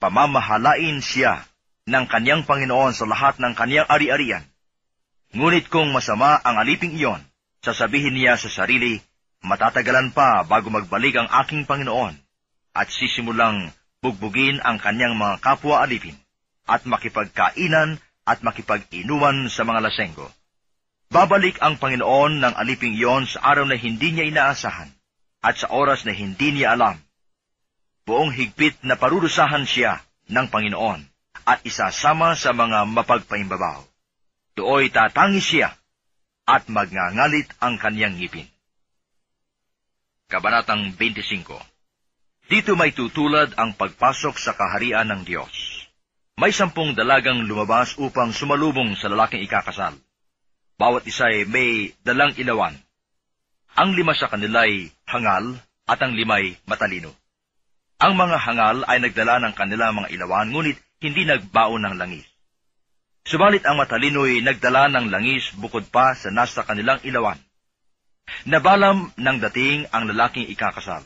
[0.00, 1.44] pamamahalain siya
[1.82, 4.46] ng kanyang Panginoon sa lahat ng kanyang ari-arian.
[5.34, 7.18] Ngunit kung masama ang aliping iyon,
[7.64, 9.02] sasabihin niya sa sarili,
[9.42, 12.14] matatagalan pa bago magbalik ang aking Panginoon,
[12.76, 16.14] at sisimulang bugbugin ang kanyang mga kapwa alipin,
[16.68, 20.30] at makipagkainan at makipag-inuman sa mga lasenggo.
[21.10, 24.92] Babalik ang Panginoon ng aliping iyon sa araw na hindi niya inaasahan,
[25.42, 27.02] at sa oras na hindi niya alam.
[28.06, 29.98] Buong higpit na parurusahan siya
[30.30, 31.11] ng Panginoon
[31.46, 33.82] at isasama sa mga mapagpaimbabaw.
[34.52, 35.72] Dooy tatangi siya
[36.44, 38.48] at magngangalit ang kanyang ngipin.
[40.28, 45.52] Kabanatang 25 Dito may tutulad ang pagpasok sa kaharian ng Diyos.
[46.36, 49.96] May sampung dalagang lumabas upang sumalubong sa lalaking ikakasal.
[50.80, 52.74] Bawat isa ay may dalang ilawan.
[53.76, 57.12] Ang lima sa kanila'y hangal at ang limay matalino.
[58.02, 62.24] Ang mga hangal ay nagdala ng kanila mga ilawan, ngunit hindi nagbaon ng langis.
[63.26, 67.38] Subalit ang matalino'y nagdala ng langis bukod pa sa nasa kanilang ilawan.
[68.46, 71.02] Nabalam ng dating ang lalaking ikakasal,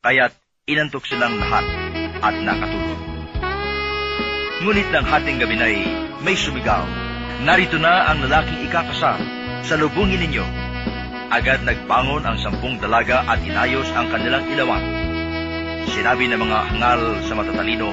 [0.00, 0.32] kaya't
[0.64, 1.64] inantok silang lahat
[2.24, 3.00] at nakatulog.
[4.64, 5.80] Ngunit ng hating gabi na'y
[6.24, 6.84] may sumigaw,
[7.44, 9.20] narito na ang lalaking ikakasal,
[9.64, 10.44] salubungin ninyo.
[11.28, 14.84] Agad nagbangon ang sampung dalaga at inayos ang kanilang ilawan.
[15.88, 17.92] Sinabi ng mga hangal sa matatalino,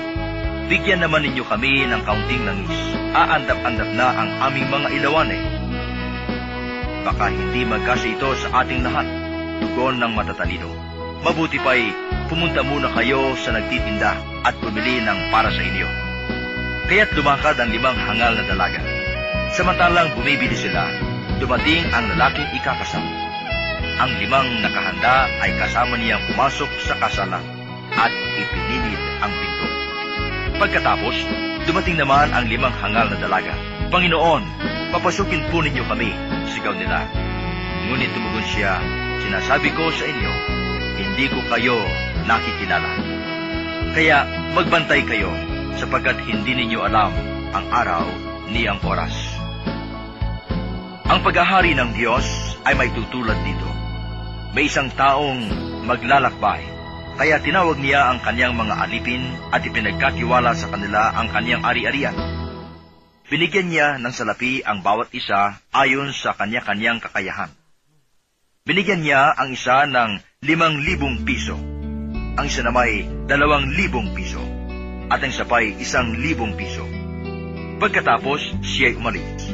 [0.72, 2.72] Bigyan naman ninyo kami ng kaunting langis.
[3.12, 5.44] Aandap-andap na ang aming mga ilawan eh.
[7.04, 9.04] Baka hindi magkasi ito sa ating lahat.
[9.60, 10.72] tugon ng matatalino.
[11.28, 11.92] Mabuti pa'y
[12.32, 14.16] pumunta muna kayo sa nagtitinda
[14.48, 15.88] at bumili ng para sa inyo.
[16.88, 18.80] Kaya't lumakad ang limang hangal na dalaga.
[19.52, 20.88] Samantalang bumibili sila,
[21.44, 23.04] dumating ang lalaking ikakasal.
[24.00, 27.44] Ang limang nakahanda ay kasama niyang pumasok sa kasalan
[27.92, 29.71] at ipinilid ang pinto.
[30.62, 31.18] Pagkatapos,
[31.66, 33.50] dumating naman ang limang hangal na dalaga.
[33.90, 34.46] Panginoon,
[34.94, 36.14] papasukin po ninyo kami,
[36.54, 37.02] sigaw nila.
[37.90, 38.78] Ngunit tumugon siya,
[39.26, 40.34] sinasabi ko sa inyo,
[41.02, 41.82] hindi ko kayo
[42.30, 42.94] nakikilala.
[43.98, 44.22] Kaya
[44.54, 45.34] magbantay kayo,
[45.82, 47.10] sapagkat hindi ninyo alam
[47.58, 48.06] ang araw
[48.54, 49.18] ni ang oras.
[51.10, 53.66] Ang paghahari ng Diyos ay may tutulad dito.
[54.54, 55.42] May isang taong
[55.90, 56.62] maglalakbay,
[57.22, 59.22] kaya tinawag niya ang kanyang mga alipin
[59.54, 62.18] at ipinagkatiwala sa kanila ang kanyang ari-arian.
[63.30, 67.54] Binigyan niya ng salapi ang bawat isa ayon sa kanya-kanyang kakayahan.
[68.66, 70.18] Binigyan niya ang isa ng
[70.50, 71.62] limang libong piso,
[72.42, 74.42] ang isa na may dalawang libong piso,
[75.14, 76.90] at ang isa pa'y isang libong piso.
[77.78, 79.46] Pagkatapos, siya'y umalis.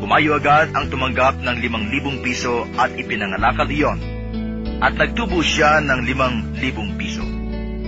[0.00, 4.15] Kumayo agad ang tumanggap ng limang libong piso at ipinangalakal iyon,
[4.80, 7.24] at nagtubo siya ng limang libong piso.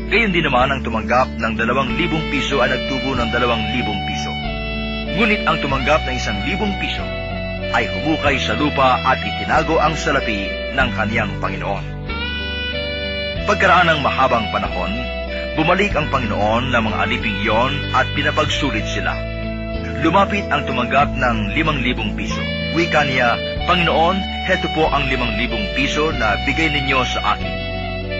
[0.08, 4.32] Gayon din naman ang tumanggap ng dalawang libong piso ay nagtubo ng dalawang libong piso.
[5.20, 7.04] Ngunit ang tumanggap ng isang libong piso
[7.76, 11.84] ay humukay sa lupa at itinago ang salapi ng kaniyang Panginoon.
[13.44, 14.92] Pagkaraan ng mahabang panahon,
[15.60, 19.12] bumalik ang Panginoon ng mga aliping iyon at pinapagsulit sila.
[20.00, 22.40] Lumapit ang tumanggap ng limang libong piso.
[22.72, 23.36] Wika niya,
[23.68, 27.52] Panginoon, heto po ang limang libong piso na bigay ninyo sa akin.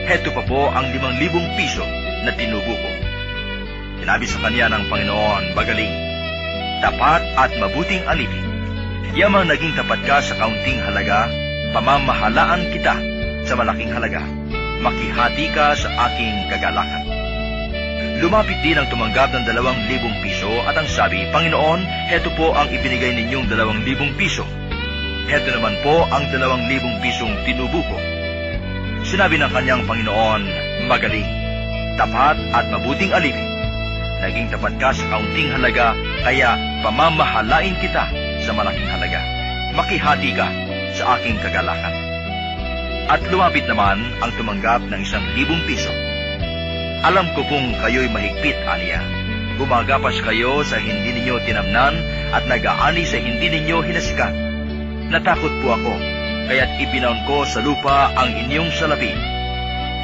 [0.05, 1.81] Heto pa po ang limang libong piso
[2.21, 2.91] na tinubo ko.
[4.05, 5.95] Sinabi sa kanya ng Panginoon, Bagaling,
[6.85, 8.45] tapat at mabuting alipin.
[9.17, 11.33] Yamang naging tapat ka sa kaunting halaga,
[11.73, 12.95] pamamahalaan kita
[13.49, 14.21] sa malaking halaga.
[14.85, 17.09] Makihati ka sa aking kagalakan.
[18.21, 22.69] Lumapit din ang tumanggap ng dalawang libong piso at ang sabi, Panginoon, heto po ang
[22.69, 24.45] ibinigay ninyong dalawang libong piso.
[25.29, 27.97] Heto naman po ang dalawang libong pisong tinubo ko.
[29.05, 30.43] Sinabi ng kanyang Panginoon,
[30.89, 31.29] Magaling,
[32.01, 33.45] tapat at mabuting alipin.
[34.25, 35.93] Naging tapat ka sa kaunting halaga,
[36.25, 38.09] kaya pamamahalain kita
[38.41, 39.21] sa malaking halaga.
[39.77, 40.49] Makihati ka
[40.97, 41.93] sa aking kagalakan.
[43.13, 45.93] At lumapit naman ang tumanggap ng isang libong piso.
[47.05, 49.05] Alam ko kung kayo'y mahigpit, Aniya.
[49.61, 52.01] Gumagapas kayo sa hindi ninyo tinamnan
[52.33, 54.48] at nag-aani sa hindi ninyo hinasikan.
[55.09, 55.97] Natakot po ako,
[56.53, 59.09] kaya't ibinaon ko sa lupa ang inyong salapi.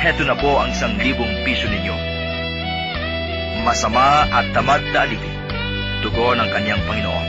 [0.00, 1.92] Heto na po ang isang libong piso ninyo.
[3.68, 5.36] Masama at tamad na alipin,
[6.00, 7.28] tugon ng kanyang Panginoon.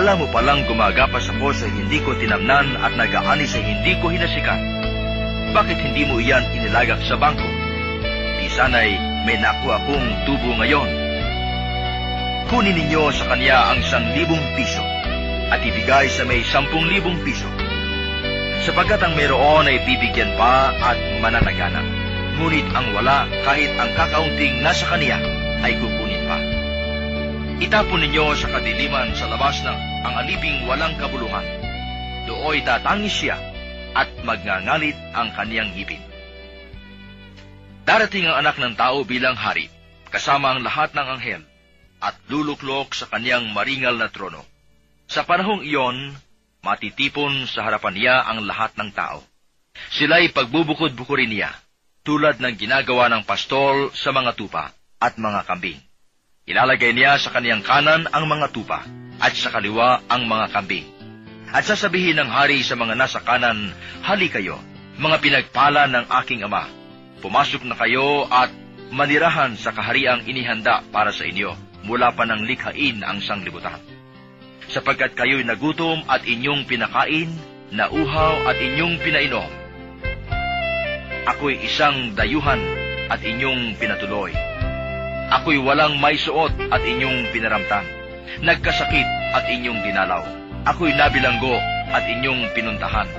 [0.00, 4.64] Alam mo palang gumagapas ako sa hindi ko tinamnan at nag-aani sa hindi ko hinasikan.
[5.52, 7.48] Bakit hindi mo iyan inilagak sa bangko?
[8.40, 8.96] Di sana'y
[9.28, 10.88] may nakuha kong tubo ngayon.
[12.48, 15.01] Kunin ninyo sa kanya ang isang libong piso
[15.52, 17.44] at ibigay sa may sampung libong piso.
[18.64, 21.84] Sapagkat ang mayroon ay bibigyan pa at mananagana.
[22.40, 25.20] Ngunit ang wala kahit ang kakaunting nasa kaniya
[25.60, 26.38] ay kukunin pa.
[27.60, 29.78] Itapon ninyo sa kadiliman sa labas ng
[30.08, 31.44] ang aliping walang kabuluhan.
[32.24, 33.36] Dooy tatangis siya
[33.92, 36.00] at magngangalit ang kaniyang ngipin.
[37.84, 39.68] Darating ang anak ng tao bilang hari,
[40.08, 41.42] kasama ang lahat ng anghel,
[42.00, 44.51] at luluklok sa kaniyang maringal na trono.
[45.12, 46.16] Sa panahong iyon,
[46.64, 49.20] matitipon sa harapan niya ang lahat ng tao.
[49.92, 51.52] Sila'y pagbubukod-bukurin niya,
[52.00, 55.76] tulad ng ginagawa ng pastol sa mga tupa at mga kambing.
[56.48, 58.88] Ilalagay niya sa kaniyang kanan ang mga tupa
[59.20, 60.88] at sa kaliwa ang mga kambing.
[61.52, 63.68] At sasabihin ng hari sa mga nasa kanan,
[64.00, 64.56] Hali kayo,
[64.96, 66.64] mga pinagpala ng aking ama.
[67.20, 68.48] Pumasok na kayo at
[68.88, 71.52] manirahan sa kahariang inihanda para sa inyo
[71.84, 73.91] mula pa ng likhain ang sanglibutan.
[74.72, 77.28] Sapagkat kayo'y nagutom at inyong pinakain,
[77.76, 79.44] nauhaw at inyong pinainom.
[81.28, 82.56] Ako'y isang dayuhan
[83.12, 84.32] at inyong pinatuloy.
[85.28, 87.84] Ako'y walang may suot at inyong pinaramtan.
[88.40, 89.04] Nagkasakit
[89.36, 90.24] at inyong dinalaw.
[90.64, 91.52] Ako'y nabilanggo
[91.92, 93.12] at inyong pinuntahan.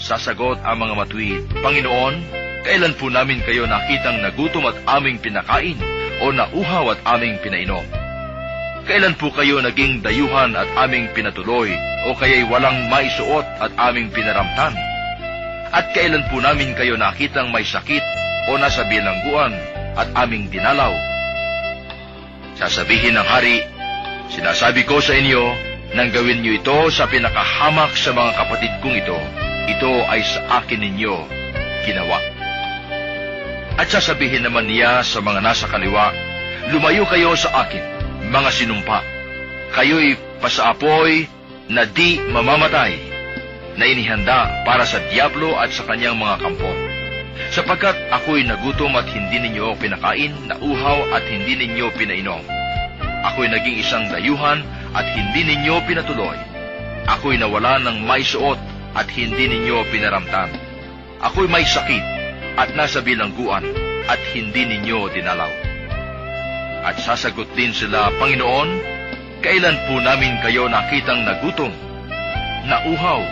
[0.00, 2.16] Sasagot ang mga matuwid, Panginoon,
[2.64, 5.76] kailan po namin kayo nakitang nagutom at aming pinakain
[6.24, 7.84] o nauhaw at aming pinainom?
[8.88, 11.68] Kailan po kayo naging dayuhan at aming pinatuloy
[12.08, 14.72] o kaya'y walang maisuot at aming pinaramtan?
[15.76, 18.00] At kailan po namin kayo nakitang may sakit
[18.48, 19.52] o nasa bilangguan
[19.92, 20.88] at aming dinalaw?
[22.56, 23.60] Sasabihin ng hari,
[24.32, 25.44] sinasabi ko sa inyo,
[25.92, 29.20] nang gawin niyo ito sa pinakahamak sa mga kapatid kong ito,
[29.68, 31.14] ito ay sa akin ninyo
[31.84, 32.18] ginawa.
[33.76, 36.08] At sasabihin naman niya sa mga nasa kaliwa,
[36.68, 37.80] Lumayo kayo sa akin,
[38.28, 39.00] mga sinumpa.
[39.72, 41.28] Kayo'y pasaapoy
[41.72, 42.92] na di mamamatay,
[43.78, 46.72] na inihanda para sa Diablo at sa kanyang mga kampo.
[47.54, 52.42] Sapagkat ako'y nagutom at hindi ninyo pinakain, nauhaw at hindi ninyo pinainom.
[53.24, 56.36] Ako'y naging isang dayuhan at hindi ninyo pinatuloy.
[57.06, 58.58] Ako'y nawala ng may suot
[58.98, 60.50] at hindi ninyo pinaramtan.
[61.22, 62.04] Ako'y may sakit
[62.58, 63.64] at nasa bilangguan
[64.10, 65.67] at hindi ninyo dinalaw.
[66.86, 68.68] At sasagot din sila, Panginoon,
[69.42, 71.70] kailan po namin kayo nakitang nagutom,
[72.66, 73.22] nauhaw,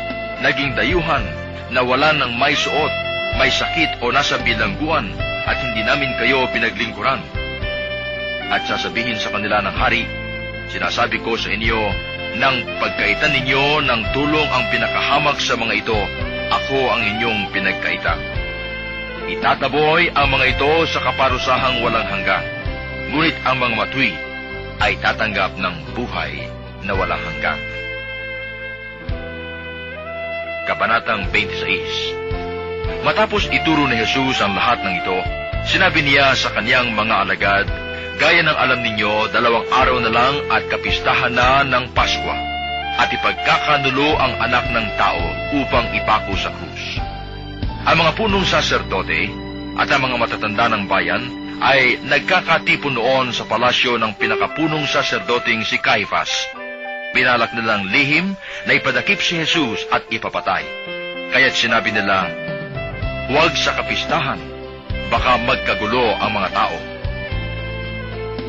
[0.42, 1.22] naging dayuhan,
[1.70, 2.92] nawalan ng may suot,
[3.38, 5.11] may sakit o nasa bilangguan,
[5.47, 7.22] at hindi namin kayo pinaglingkuran.
[8.51, 10.07] At sasabihin sa kanila ng hari,
[10.70, 11.80] sinasabi ko sa inyo,
[12.36, 16.01] nang pagkaitan ninyo ng tulong ang pinakahamak sa mga ito,
[16.53, 18.14] ako ang inyong pinagkaita.
[19.26, 22.56] Itataboy ang mga ito sa kaparusahang walang hanggan,
[23.13, 24.11] ngunit ang mga matwi
[24.83, 26.33] ay tatanggap ng buhay
[26.85, 27.61] na walang hanggan.
[30.67, 35.19] Kabanatang 26 Matapos ituro ni Jesus ang lahat ng ito,
[35.71, 37.67] sinabi niya sa kanyang mga alagad,
[38.17, 42.35] Gaya ng alam ninyo, dalawang araw na lang at kapistahan na ng Paskwa,
[42.97, 46.99] at ipagkakanulo ang anak ng tao upang ipako sa krus.
[47.87, 49.31] Ang mga punong saserdote
[49.77, 51.23] at ang mga matatanda ng bayan
[51.61, 56.29] ay nagkakatipon noon sa palasyo ng pinakapunong saserdoting si Caiphas.
[57.17, 58.37] Binalak nilang lihim
[58.69, 60.65] na ipadakip si Jesus at ipapatay.
[61.33, 62.29] Kaya't sinabi nila,
[63.27, 64.39] Huwag sa kapistahan,
[65.09, 66.79] baka magkagulo ang mga tao.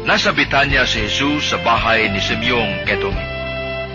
[0.07, 3.17] Nasa Bitanya si Jesus sa bahay ni Simeong Ketong.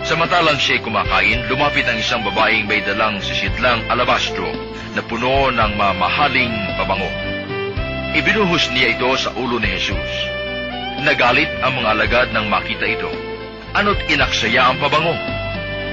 [0.03, 4.51] Samantalang siya'y kumakain, lumapit ang isang babaeng may dalang sisidlang alabastro
[4.93, 7.32] na puno ng mamahaling pabango.
[8.13, 10.13] Ibinuhos niya ito sa ulo ni Jesus.
[11.01, 13.09] Nagalit ang mga alagad nang makita ito.
[13.73, 15.17] Ano't inaksaya ang pabango?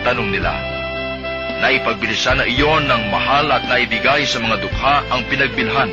[0.05, 0.53] Tanong nila.
[1.65, 5.89] Naipagbilisan na iyon ng mahal at naibigay sa mga dukha ang pinagbilhan.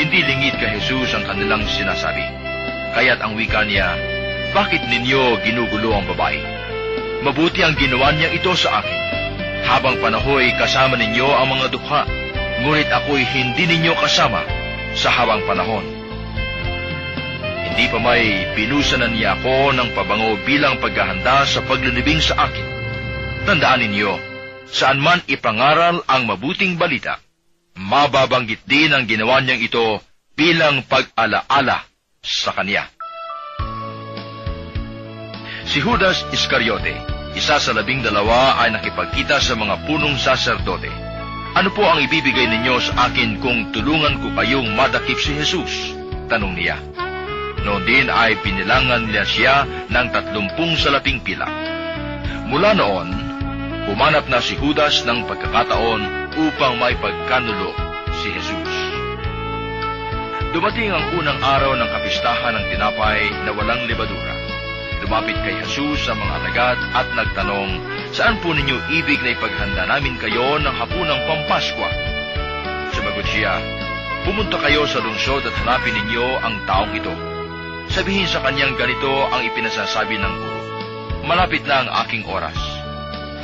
[0.00, 2.24] Hindi lingid kay Jesus ang kanilang sinasabi.
[2.96, 3.92] Kaya't ang wika niya,
[4.56, 6.40] bakit ninyo ginugulo ang babae?
[7.20, 9.00] Mabuti ang ginawa niya ito sa akin.
[9.68, 12.08] Habang panahoy kasama ninyo ang mga dukha,
[12.64, 14.40] ngunit ako'y hindi ninyo kasama
[14.94, 15.86] sa habang panahon.
[17.70, 22.66] Hindi pa may pinusanan niya ako ng pabango bilang paghahanda sa paglilibing sa akin.
[23.48, 24.12] Tandaan ninyo,
[24.68, 27.16] saan man ipangaral ang mabuting balita,
[27.78, 30.02] mababanggit din ang ginawa niyang ito
[30.36, 31.86] bilang pag-alaala
[32.20, 32.84] sa kanya.
[35.70, 36.98] Si Judas Iscariote,
[37.38, 41.09] isa sa labing dalawa ay nakipagkita sa mga punong saserdote.
[41.50, 45.98] Ano po ang ibibigay ninyo sa akin kung tulungan ko kayong madakip si Jesus?
[46.30, 46.78] Tanong niya.
[47.66, 49.54] Noon din ay pinilangan niya siya
[49.90, 51.50] ng tatlumpung salaping pila.
[52.46, 53.10] Mula noon,
[53.90, 56.02] humanap na si Judas ng pagkakataon
[56.38, 57.74] upang may pagkanulo
[58.22, 58.70] si Jesus.
[60.54, 64.39] Dumating ang unang araw ng kapistahan ng tinapay na walang libadura.
[65.10, 67.82] Lumapit kay Jesus sa mga alagad at nagtanong,
[68.14, 71.90] Saan po ninyo ibig na ipaghanda namin kayo ng hapunang pampaskwa?
[72.94, 73.58] Sumagot siya,
[74.22, 77.10] Pumunta kayo sa lungsod at hanapin ninyo ang taong ito.
[77.90, 80.62] Sabihin sa kanyang ganito ang ipinasasabi ng guro.
[81.26, 82.54] Malapit na ang aking oras.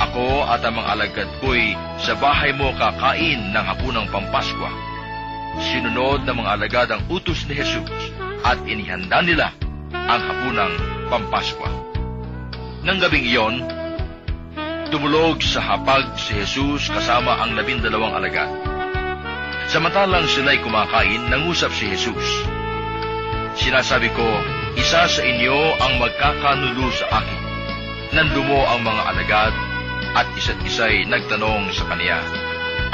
[0.07, 4.71] Ako at ang mga alagad ko'y sa bahay mo kakain ng hapunang pampaskwa.
[5.59, 8.15] Sinunod ng mga alagad ang utos ni Jesus
[8.47, 9.51] at inihanda nila
[9.91, 11.67] ang hapunang pampaskwa.
[12.83, 13.55] Nang gabing iyon,
[14.87, 18.47] tumulog sa hapag si Jesus kasama ang labindalawang alagad.
[19.67, 22.47] Samantalang sila'y kumakain, nangusap si Jesus.
[23.59, 24.27] Sinasabi ko,
[24.79, 27.41] isa sa inyo ang magkakanulo sa akin.
[28.15, 29.53] Nanlumo ang mga alagad
[30.15, 32.23] at isa't isa'y nagtanong sa kaniya,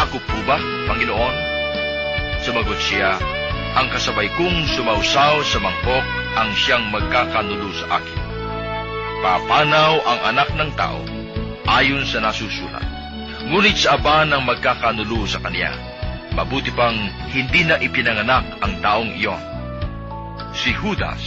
[0.01, 0.57] Ako po ba,
[0.89, 1.35] Panginoon?
[2.41, 3.21] Sumagot siya,
[3.77, 8.21] Ang kasabay kong sumausaw sa mangkok ang siyang magkakanulo sa akin.
[9.23, 11.01] Papanaw ang anak ng tao
[11.69, 12.85] ayon sa nasusulat.
[13.47, 15.71] Ngunit sa aba ng magkakanulo sa kaniya,
[16.35, 16.95] mabuti pang
[17.31, 19.39] hindi na ipinanganak ang taong iyon.
[20.53, 21.21] Si Judas,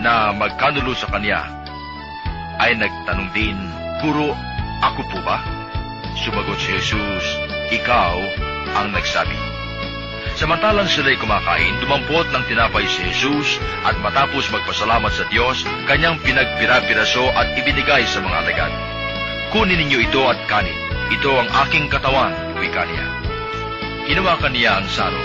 [0.00, 1.44] na magkanulo sa kanya,
[2.60, 3.56] ay nagtanong din,
[4.00, 4.32] Guro,
[4.80, 5.44] ako po ba?
[6.24, 7.26] Sumagot si Jesus,
[7.68, 8.16] Ikaw
[8.80, 9.49] ang nagsabi.
[10.40, 17.28] Samantalang sila'y kumakain, dumampot ng tinapay si Jesus at matapos magpasalamat sa Diyos, kanyang pinagpira-piraso
[17.36, 18.72] at ibinigay sa mga alagad.
[19.52, 20.72] Kunin ninyo ito at kanin.
[21.12, 23.04] ito ang aking katawan, wika niya.
[24.08, 25.20] Hinawakan niya ang saro,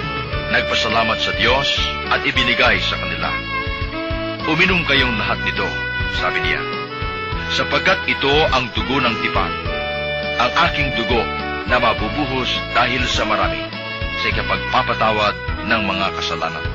[0.51, 1.69] nagpasalamat sa Diyos
[2.11, 3.31] at ibinigay sa kanila.
[4.51, 5.67] Uminom kayong lahat nito,
[6.19, 6.59] sabi niya,
[7.55, 9.53] sapagkat ito ang dugo ng tipan,
[10.43, 11.23] ang aking dugo
[11.71, 13.74] na mabubuhos dahil sa marami
[14.25, 15.35] sa ikapagpapatawad
[15.69, 16.65] ng mga kasalanan.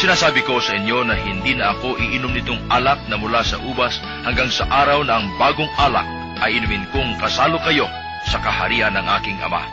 [0.00, 4.00] Sinasabi ko sa inyo na hindi na ako iinom nitong alak na mula sa ubas
[4.24, 6.08] hanggang sa araw na ang bagong alak
[6.40, 7.84] ay inumin kong kasalo kayo
[8.24, 9.68] sa kaharian ng aking ama.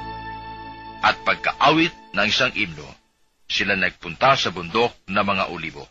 [1.07, 2.89] At pagkaawit ng isang imno,
[3.47, 5.88] sila nagpunta sa bundok na mga olibo.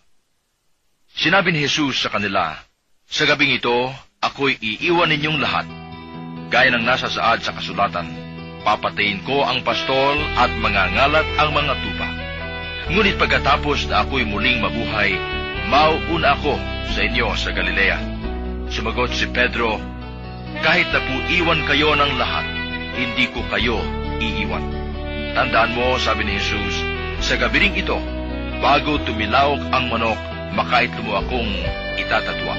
[1.17, 2.53] Sinabi ni Jesus sa kanila,
[3.09, 3.89] Sa gabing ito,
[4.21, 5.65] ako'y iiwan ninyong lahat.
[6.53, 8.26] Gaya ng nasa saad sa kasulatan,
[8.67, 12.09] papatayin ko ang pastol at mangangalat ang mga tupa.
[12.91, 15.15] Ngunit pagkatapos na ako'y muling mabuhay,
[15.71, 16.59] mauuna ako
[16.91, 17.99] sa inyo sa Galilea.
[18.67, 19.79] Sumagot si Pedro,
[20.57, 22.47] Kahit na po iwan kayo ng lahat,
[22.97, 23.77] hindi ko kayo
[24.19, 24.65] iiwan.
[25.37, 26.81] Tandaan mo, sabi ni Jesus,
[27.21, 28.01] sa gabi ring ito,
[28.65, 30.17] bago tumilawak ang manok,
[30.57, 31.53] makait mo akong
[32.01, 32.57] itatatwa.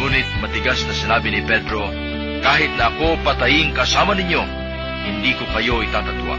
[0.00, 1.92] Ngunit matigas na sinabi ni Pedro,
[2.40, 4.42] kahit na ako patayin kasama ninyo,
[5.06, 6.36] hindi ko kayo itatatwa.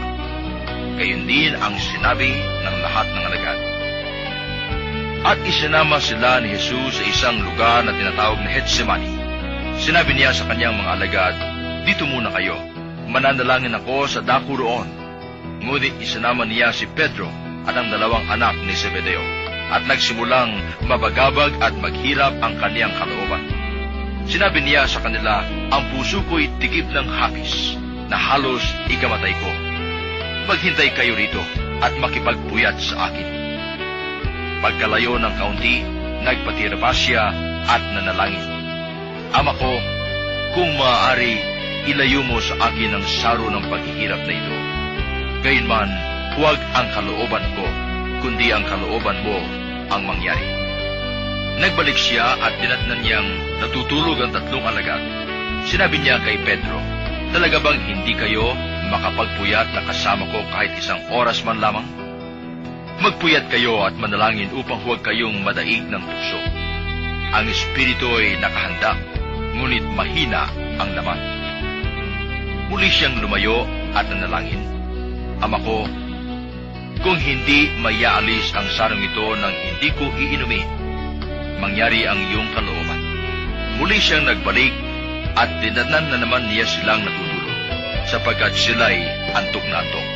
[0.98, 3.58] Gayon din ang sinabi ng lahat ng alagad.
[5.26, 9.10] At isinama sila ni Jesus sa isang lugar na tinatawag na Getsemani.
[9.78, 11.34] Sinabi niya sa kanyang mga alagad,
[11.88, 12.58] Dito muna kayo,
[13.08, 14.88] mananalangin ako sa dako roon.
[15.64, 17.26] Ngunit isinama niya si Pedro
[17.66, 19.22] at ang dalawang anak ni Zebedeo
[19.68, 20.56] at nagsimulang
[20.88, 23.57] mabagabag at maghirap ang kaniyang kalooban.
[24.28, 25.40] Sinabi niya sa kanila,
[25.72, 27.80] ang puso ko'y tigib ng hapis
[28.12, 28.60] na halos
[28.92, 29.50] ikamatay ko.
[30.44, 31.40] Maghintay kayo rito
[31.80, 33.28] at makipagpuyat sa akin.
[34.60, 35.80] Pagkalayo ng kaunti,
[36.28, 37.32] nagpatirapa siya
[37.72, 38.44] at nanalangin.
[39.32, 39.72] Ama ko,
[40.52, 41.40] kung maaari,
[41.88, 44.56] ilayo mo sa akin ang saro ng paghihirap na ito.
[45.40, 45.90] Gayunman,
[46.36, 47.64] huwag ang kalooban ko,
[48.20, 49.40] kundi ang kalooban mo
[49.88, 50.67] ang mangyari.
[51.58, 53.28] Nagbalik siya at dinatnan niyang
[53.58, 55.02] natutulog ang tatlong alagad.
[55.66, 56.78] Sinabi niya kay Pedro,
[57.28, 58.56] Talaga bang hindi kayo
[58.88, 61.84] makapagpuyat na kasama ko kahit isang oras man lamang?
[63.04, 66.40] Magpuyat kayo at manalangin upang huwag kayong madaig ng puso.
[67.36, 68.96] Ang espiritu ay nakahanda,
[69.58, 70.48] ngunit mahina
[70.80, 71.20] ang laman.
[72.72, 74.62] Muli siyang lumayo at nanalangin.
[75.42, 75.84] Ama ko,
[77.04, 80.77] kung hindi mayaalis ang sarong ito nang hindi ko iinumin,
[81.58, 83.02] mangyari ang iyong kalooban.
[83.78, 84.74] Muli siyang nagbalik
[85.38, 87.58] at dinatnan na naman niya silang natutulog,
[88.10, 88.98] sapagkat sila'y
[89.38, 90.06] antok na antok.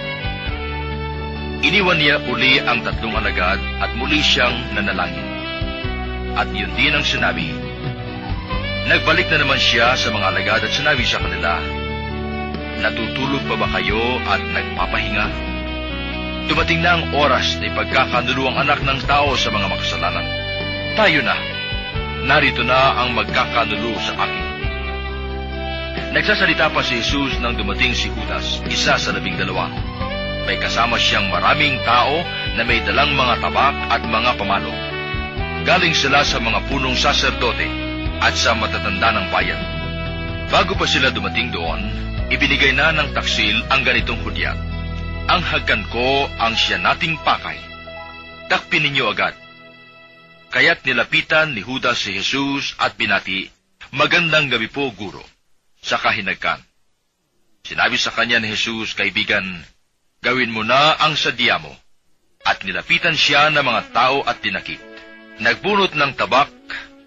[1.63, 5.29] Iniwan niya uli ang tatlong alagad at muli siyang nanalangin.
[6.35, 7.55] At yun din ang sinabi.
[8.91, 11.63] Nagbalik na naman siya sa mga alagad at sinabi sa kanila,
[12.83, 15.27] Natutulog pa ba kayo at nagpapahinga?
[16.51, 20.27] Dumating na ang oras na ipagkakanulo ang anak ng tao sa mga makasalanan.
[20.93, 21.33] Tayo na.
[22.29, 24.47] Narito na ang magkakanulo sa akin.
[26.13, 29.73] Nagsasalita pa si Jesus nang dumating si Judas, isa sa labing dalawa.
[30.45, 32.21] May kasama siyang maraming tao
[32.61, 34.75] na may dalang mga tabak at mga pamalo.
[35.65, 37.69] Galing sila sa mga punong saserdote
[38.21, 39.63] at sa matatanda ng bayan.
[40.53, 41.89] Bago pa sila dumating doon,
[42.29, 44.61] ibinigay na ng taksil ang ganitong hudyat.
[45.33, 47.57] Ang hagkan ko ang siya nating pakay.
[48.53, 49.42] Takpin ninyo agad.
[50.53, 53.49] Kaya't nilapitan ni Judas si Jesus at binati,
[53.97, 55.25] Magandang gabi po, Guro
[55.81, 56.61] sa kahinagkan.
[57.65, 59.45] Sinabi sa kanya ni Jesus, kaibigan,
[60.21, 61.73] gawin mo na ang sadya mo.
[62.45, 64.81] At nilapitan siya ng mga tao at tinakip.
[65.41, 66.53] Nagbunot ng tabak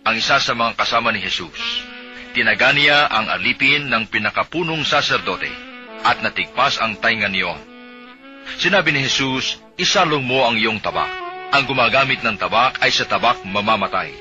[0.05, 1.85] ang isa sa mga kasama ni Jesus.
[2.33, 5.53] Tinaga niya ang alipin ng pinakapunong saserdote
[6.01, 7.53] at natigpas ang tainga niyo.
[8.57, 11.24] Sinabi ni Jesus, isalong mo ang iyong tabak.
[11.55, 14.11] Ang gumagamit ng tabak ay sa tabak mamamatay.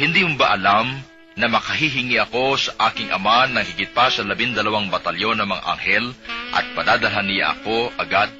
[0.00, 0.88] Hindi mo ba alam
[1.36, 6.16] na makahihingi ako sa aking ama ng higit pa sa labindalawang batalyon ng mga anghel
[6.56, 8.32] at padadalhan niya ako agad?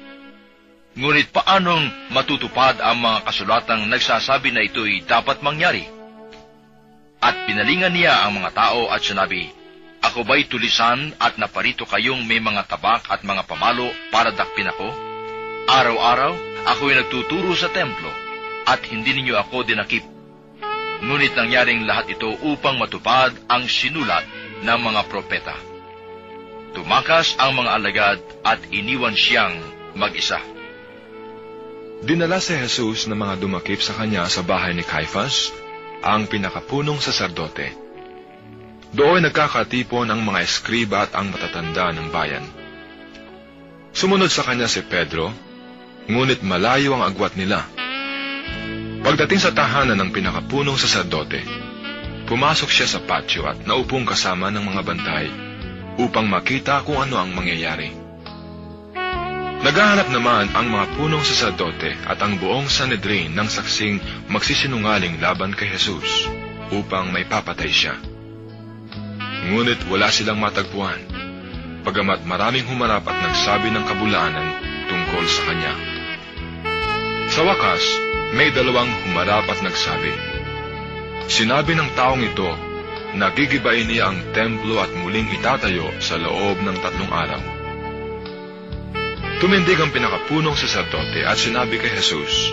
[0.97, 5.85] Ngunit paanong matutupad ang mga kasulatang nagsasabi na ito'y dapat mangyari?
[7.21, 9.45] At pinalingan niya ang mga tao at sinabi,
[10.01, 15.16] Ako ba'y tulisan at naparito kayong may mga tabak at mga pamalo para dakpin ako?
[15.67, 18.09] Araw-araw, ako'y nagtuturo sa templo
[18.67, 20.17] at hindi ninyo ako dinakip
[20.97, 24.25] Ngunit nangyaring lahat ito upang matupad ang sinulat
[24.65, 25.53] ng mga propeta.
[26.73, 29.61] Tumakas ang mga alagad at iniwan siyang
[29.93, 30.41] mag-isa.
[32.01, 35.53] Dinala si Jesus ng mga dumakip sa kanya sa bahay ni Caiphas,
[36.01, 37.73] ang pinakapunong saserdote.
[38.93, 42.45] Doon nagkakatipon ang mga eskriba at ang matatanda ng bayan.
[43.93, 45.33] Sumunod sa kanya si Pedro,
[46.07, 47.67] ngunit malayo ang agwat nila.
[49.03, 51.43] Pagdating sa tahanan ng pinakapunong saserdote,
[52.27, 55.27] pumasok siya sa patio at naupong kasama ng mga bantay
[55.99, 57.91] upang makita kung ano ang mangyayari.
[59.57, 63.99] Naghahanap naman ang mga punong saserdote at ang buong Sanedrin ng saksing
[64.31, 66.29] magsisinungaling laban kay Jesus
[66.71, 67.97] upang may papatay siya.
[69.47, 70.99] Ngunit wala silang matagpuan,
[71.81, 74.47] pagamat maraming humarap at nagsabi ng kabulaanan
[74.87, 75.96] tungkol sa kanya.
[77.37, 77.85] Sa wakas,
[78.33, 80.09] may dalawang humarap at nagsabi,
[81.29, 82.49] Sinabi ng taong ito
[83.13, 87.37] na gigibain niya ang templo at muling itatayo sa loob ng tatlong araw.
[89.37, 92.49] Tumindig ang pinakapunong saserdote at sinabi kay Jesus,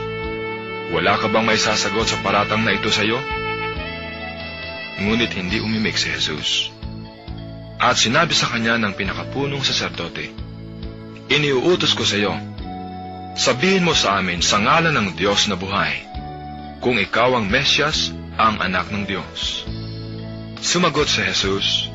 [0.93, 3.17] Wala ka bang may sasagot sa paratang na ito sa iyo?
[5.01, 6.69] Ngunit hindi umimik si Jesus.
[7.81, 10.29] At sinabi sa kanya ng pinakapunong saserdote,
[11.33, 12.37] Iniuutos ko sa iyo,
[13.35, 16.07] sabihin mo sa amin sa ngalan ng Diyos na buhay,
[16.79, 19.67] kung ikaw ang Mesyas, ang anak ng Diyos.
[20.59, 21.91] Sumagot si Jesus,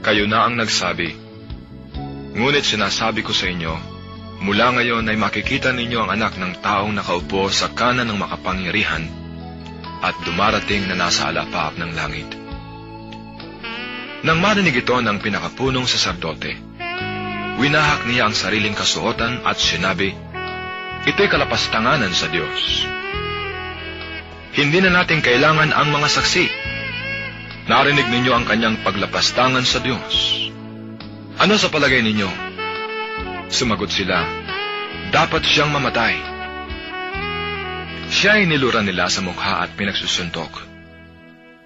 [0.00, 1.18] Kayo na ang nagsabi,
[2.36, 3.74] Ngunit sinasabi ko sa inyo,
[4.44, 9.08] mula ngayon ay makikita ninyo ang anak ng taong nakaupo sa kanan ng makapangyarihan
[10.04, 12.28] at dumarating na nasa alapap ng langit.
[14.20, 16.52] Nang marinig ito ng pinakapunong saserdote,
[17.56, 20.12] winahak niya ang sariling kasuotan at sinabi,
[21.06, 22.82] Ito'y kalapastanganan sa Diyos.
[24.58, 26.44] Hindi na natin kailangan ang mga saksi.
[27.70, 30.50] Narinig ninyo ang kanyang paglapastangan sa Diyos.
[31.38, 32.26] Ano sa palagay ninyo?
[33.46, 34.26] Sumagot sila,
[35.14, 36.18] dapat siyang mamatay.
[38.10, 40.50] Siya ay nilura nila sa mukha at pinagsusuntok.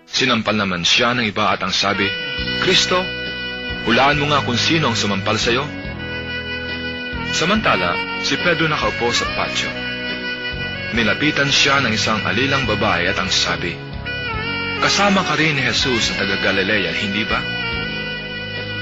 [0.05, 2.05] Sinampal naman siya ng iba at ang sabi,
[2.61, 3.01] Kristo,
[3.89, 5.65] hulaan mo nga kung sino ang sumampal sa iyo.
[7.31, 7.95] Samantala,
[8.27, 9.71] si Pedro nakaupo sa patio.
[10.91, 13.79] Nilapitan siya ng isang alilang babae at ang sabi,
[14.83, 17.39] Kasama ka rin ni Jesus sa taga Galilea, hindi ba?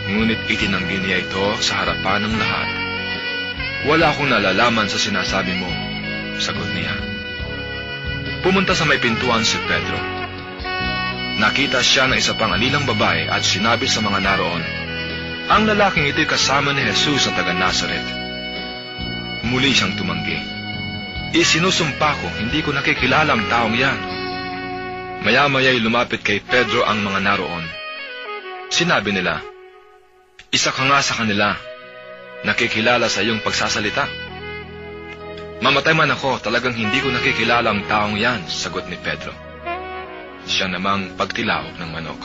[0.08, 2.68] Ngunit itinanggi niya ito sa harapan ng lahat.
[3.84, 5.68] Wala akong nalalaman sa sinasabi mo,
[6.40, 6.96] sagot niya.
[8.40, 9.98] Pumunta sa may pintuan si Pedro.
[11.38, 14.64] Nakita siya ng isa pang anilang babae at sinabi sa mga naroon,
[15.52, 18.27] Ang lalaking ito'y kasama ni Jesus sa taga Nazaret.
[19.48, 20.36] Muli siyang tumanggi.
[21.32, 23.98] Isinusumpa ko, hindi ko nakikilala ang taong yan.
[25.24, 27.64] Maya-maya'y lumapit kay Pedro ang mga naroon.
[28.68, 29.40] Sinabi nila,
[30.52, 31.56] isa ka nga sa kanila,
[32.44, 34.04] nakikilala sa iyong pagsasalita.
[35.64, 39.32] Mamatay man ako, talagang hindi ko nakikilala ang taong yan, sagot ni Pedro.
[40.44, 42.20] Siya namang pagtilaok ng manok.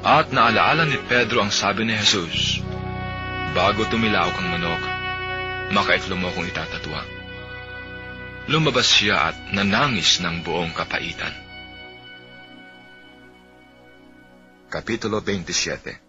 [0.00, 2.60] At naalaala ni Pedro ang sabi ni Jesus,
[3.56, 4.95] Bago tumilaok ang manok,
[5.74, 7.00] makaitlo mo kong itatatwa.
[8.46, 11.34] Lumabas siya at nanangis ng buong kapaitan.
[14.70, 16.06] Kapitulo 27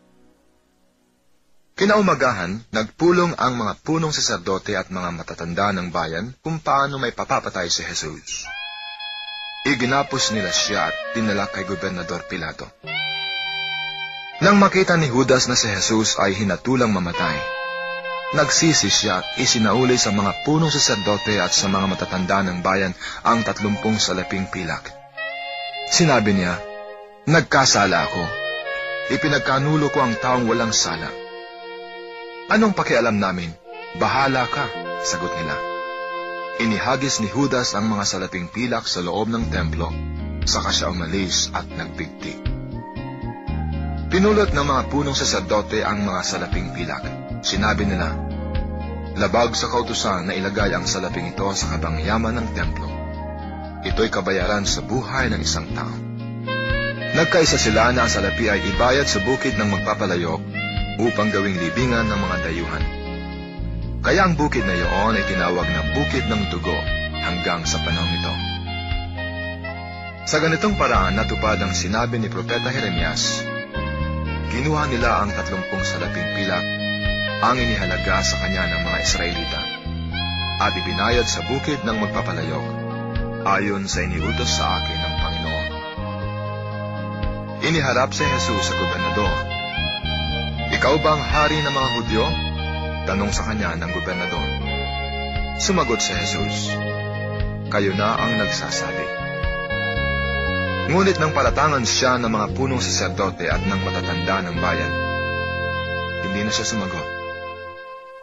[1.77, 7.69] Kinaumagahan, nagpulong ang mga punong saserdote at mga matatanda ng bayan kung paano may papapatay
[7.69, 8.49] si Jesus.
[9.61, 12.65] Iginapos nila siya at tinala kay Gobernador Pilato.
[14.41, 17.56] Nang makita ni Judas na si Jesus ay hinatulang mamatay,
[18.35, 22.91] nagsisi siya at isinauli sa mga punong saserdote at sa mga matatanda ng bayan
[23.23, 24.91] ang tatlumpong salaping pilak.
[25.87, 26.59] Sinabi niya,
[27.27, 28.23] Nagkasala ako.
[29.15, 31.27] Ipinagkanulo ko ang taong walang sala
[32.47, 33.51] Anong pakialam namin?
[33.99, 34.71] Bahala ka,
[35.03, 35.55] sagot nila.
[36.63, 39.91] Inihagis ni Judas ang mga salaping pilak sa loob ng templo,
[40.47, 42.39] saka siya umalis at nagbigti.
[44.07, 47.26] Pinulot ng mga punong saserdote ang mga salaping pilak.
[47.41, 48.13] Sinabi nila,
[49.17, 52.85] Labag sa kautusan na ilagay ang salaping ito sa kabangyaman ng templo.
[53.81, 55.89] Ito'y kabayaran sa buhay ng isang tao.
[57.17, 60.37] Nagkaisa sila na ang salapi ay ibayad sa bukid ng magpapalayok
[61.01, 62.85] upang gawing libingan ng mga dayuhan.
[64.05, 66.77] Kaya ang bukid na iyon ay tinawag na Bukid ng Dugo
[67.17, 68.33] hanggang sa panahon ito.
[70.29, 73.41] Sa ganitong paraan natupad ang sinabi ni Propeta Jeremias.
[74.53, 76.65] Kinuha nila ang tatlumpong salaping pilak,
[77.43, 79.61] ang inihalaga sa kanya ng mga Israelita,
[80.57, 82.65] at ibinayad sa bukid ng magpapalayok,
[83.45, 85.67] ayon sa iniutos sa akin ng Panginoon.
[87.67, 89.57] Iniharap si Jesus sa gobernador
[90.67, 92.25] ikaw ba ang hari ng mga Hudyo?
[93.07, 94.45] Tanong sa kanya ng gobernador.
[95.63, 96.69] Sumagot si Jesus,
[97.71, 99.07] Kayo na ang nagsasabi.
[100.93, 104.93] Ngunit nang palatangan siya ng mga punong saserdote at ng matatanda ng bayan,
[106.29, 107.16] hindi na siya sumagot.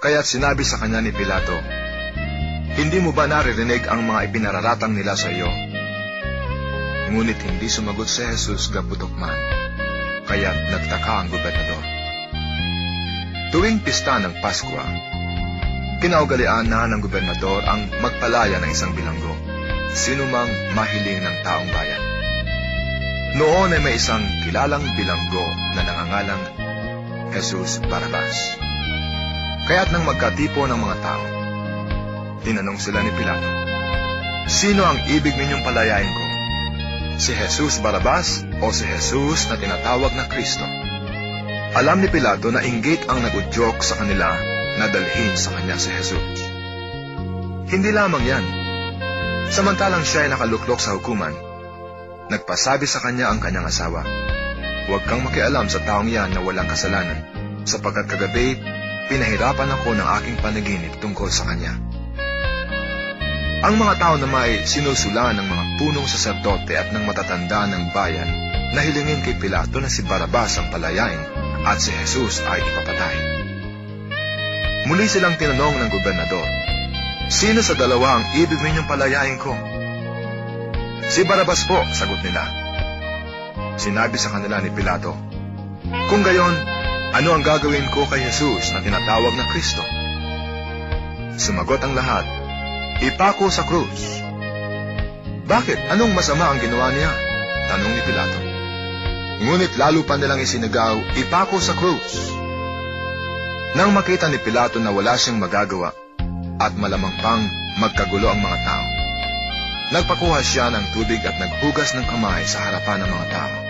[0.04, 1.56] Kaya't sinabi sa kanya ni Pilato,
[2.76, 5.48] Hindi mo ba naririnig ang mga ipinararatang nila sa iyo?
[7.08, 9.32] Ngunit hindi sumagot si Jesus gaputok man,
[10.28, 11.84] kaya't nagtaka ang gobernador.
[13.48, 14.84] Tuwing pista ng Paskwa,
[16.04, 19.32] kinaugalian na ng gobernador ang magpalaya ng isang bilanggo,
[19.96, 22.04] sino mang mahiling ng taong bayan.
[23.40, 26.44] Noon ay may isang kilalang bilanggo na nangangalang
[27.32, 28.63] Jesus Barabas.
[29.64, 31.24] Kaya't nang magkatipo ng mga tao,
[32.44, 33.48] tinanong sila ni Pilato,
[34.44, 36.24] Sino ang ibig ninyong palayain ko?
[37.16, 40.68] Si Jesus Barabas o si Jesus na tinatawag na Kristo?
[41.80, 44.36] Alam ni Pilato na inggit ang nagudyok sa kanila
[44.76, 46.38] na dalhin sa kanya si Jesus.
[47.72, 48.44] Hindi lamang yan.
[49.48, 51.32] Samantalang siya ay nakaluklok sa hukuman,
[52.28, 54.04] nagpasabi sa kanya ang kanyang asawa,
[54.84, 57.24] Huwag kang makialam sa taong yan na walang kasalanan,
[57.64, 58.60] sapagkat kagabi,
[59.08, 61.76] pinahirapan ako ng aking panaginip tungkol sa kanya.
[63.64, 68.28] Ang mga tao na may sinusula ng mga punong saserdote at ng matatanda ng bayan
[68.76, 71.20] na hilingin kay Pilato na si Barabas ang palayain
[71.64, 73.16] at si Jesus ay ipapatay.
[74.84, 76.44] Muli silang tinanong ng gobernador,
[77.32, 79.56] Sino sa dalawa ang ibig ninyong palayain ko?
[81.08, 82.44] Si Barabas po, sagot nila.
[83.80, 85.16] Sinabi sa kanila ni Pilato,
[86.12, 86.52] Kung gayon,
[87.14, 89.86] ano ang gagawin ko kay Jesus na tinatawag na Kristo?
[91.38, 92.26] Sumagot ang lahat,
[93.02, 94.22] Ipako sa krus.
[95.50, 95.90] Bakit?
[95.90, 97.10] Anong masama ang ginawa niya?
[97.66, 98.38] Tanong ni Pilato.
[99.44, 102.30] Ngunit lalo pa nilang isinagaw, ipako sa krus.
[103.74, 105.90] Nang makita ni Pilato na wala siyang magagawa
[106.62, 107.42] at malamang pang
[107.82, 108.86] magkagulo ang mga tao,
[109.90, 113.63] nagpakuha siya ng tubig at naghugas ng kamay sa harapan ng mga tao.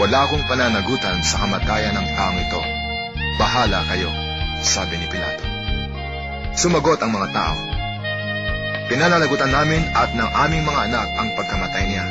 [0.00, 2.62] Wala akong pananagutan sa kamatayan ng taong ito.
[3.36, 4.08] Bahala kayo,
[4.64, 5.44] sabi ni Pilato.
[6.56, 7.60] Sumagot ang mga tao.
[8.88, 12.06] Pinananagutan namin at ng aming mga anak ang pagkamatay niya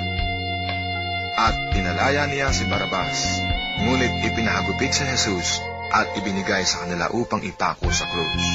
[1.34, 3.42] at pinalaya niya si Barabas.
[3.82, 5.58] Ngunit ipinahagupit si Jesus
[5.90, 8.46] at ibinigay sa kanila upang ipako sa krus.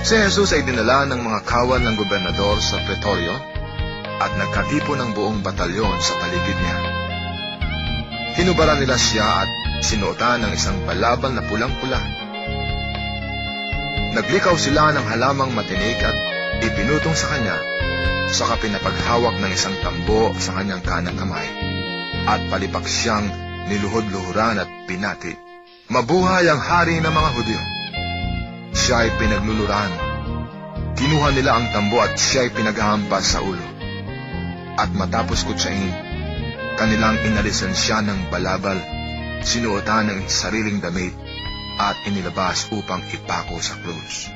[0.00, 3.36] Si Jesus ay dinala ng mga kawan ng gobernador sa pretorio
[4.16, 7.05] at nagkatipo ng buong batalyon sa paligid niya.
[8.36, 12.00] Hinubaran nila siya at sinuotan ng isang balabal na pulang-pula.
[14.16, 16.16] Naglikaw sila ng halamang matinik at
[16.64, 17.56] ipinutong sa kanya
[18.26, 21.46] saka pinapaghawak ng isang tambo sa kanyang kanang kamay,
[22.26, 23.30] at palipak siyang
[23.70, 25.34] niluhod-luhuran at pinati.
[25.86, 27.60] Mabuhay ang hari ng mga Hudyo.
[28.74, 29.92] Siya ay pinagluluran.
[30.98, 33.62] Kinuha nila ang tambo at siya ay pinaghahampas sa ulo.
[34.76, 36.05] At matapos kutsain,
[36.76, 38.76] kanilang inalisan siya ng balabal,
[39.42, 41.12] sinuotan ng sariling damit,
[41.76, 44.28] at inilabas upang ipako sa krus.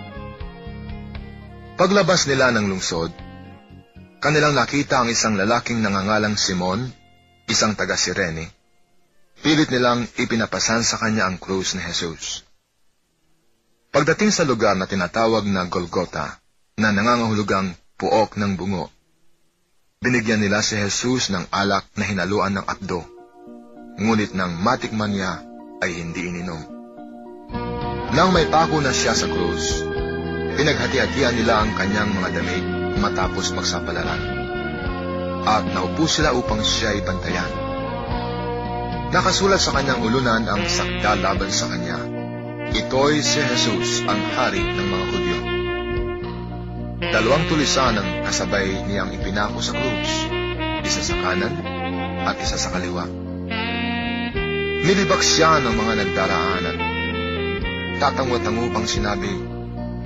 [1.81, 3.13] Paglabas nila ng lungsod,
[4.21, 6.93] Kanilang nakita ang isang lalaking nangangalang Simon,
[7.49, 8.53] isang taga Sirene.
[9.41, 12.45] Pilit nilang ipinapasan sa kanya ang krus ni Jesus.
[13.89, 16.37] Pagdating sa lugar na tinatawag na Golgota,
[16.77, 18.93] na nangangahulugang puok ng bungo,
[20.01, 23.05] binigyan nila si Jesus ng alak na hinaluan ng akdo,
[24.01, 25.45] ngunit nang matikman niya
[25.85, 26.57] ay hindi ininom.
[28.17, 29.85] Nang may pako na siya sa krus,
[30.57, 32.65] pinaghati-hatian nila ang kanyang mga damit
[32.97, 34.23] matapos magsapalaran.
[35.45, 37.53] At naupo sila upang siya ay bantayan.
[39.13, 42.01] Nakasulat sa kanyang ulunan ang sakda laban sa kanya.
[42.73, 45.50] Ito'y si Jesus, ang hari ng mga Hudyo.
[47.01, 50.29] Dalawang tulisan ang kasabay niyang ipinako sa krus,
[50.85, 51.57] isa sa kanan
[52.29, 53.09] at isa sa kaliwa.
[54.85, 56.79] Nilibak siya ng mga nagdaraan at
[58.05, 59.33] tatango-tango pang sinabi,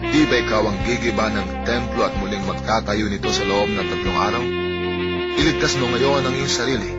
[0.06, 4.18] Di ba ikaw ang gigiba ng templo at muling magtatayo nito sa loob ng tatlong
[4.30, 4.44] araw?
[5.34, 6.94] Iligtas mo ngayon ang iyong sarili.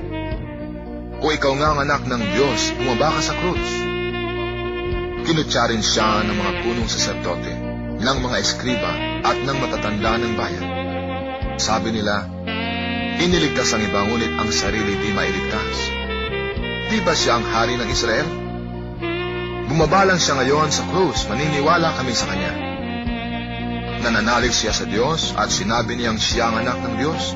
[1.24, 3.72] O ikaw nga ang anak ng Diyos, bumaba ka sa krus.
[5.24, 7.54] Kinutya rin siya ng mga punong saserdote,
[8.04, 10.65] ng mga eskriba at ng matatanda ng bayan.
[11.57, 12.30] Sabi nila,
[13.17, 15.78] iniligtas ang iba ngunit ang sarili di mailigtas.
[16.93, 18.28] Di ba siya ang hari ng Israel?
[19.65, 22.76] Bumaba lang siya ngayon sa krus, maniniwala kami sa kanya
[24.05, 27.34] nananalig siya sa Diyos at sinabi niyang siya ang anak ng Diyos?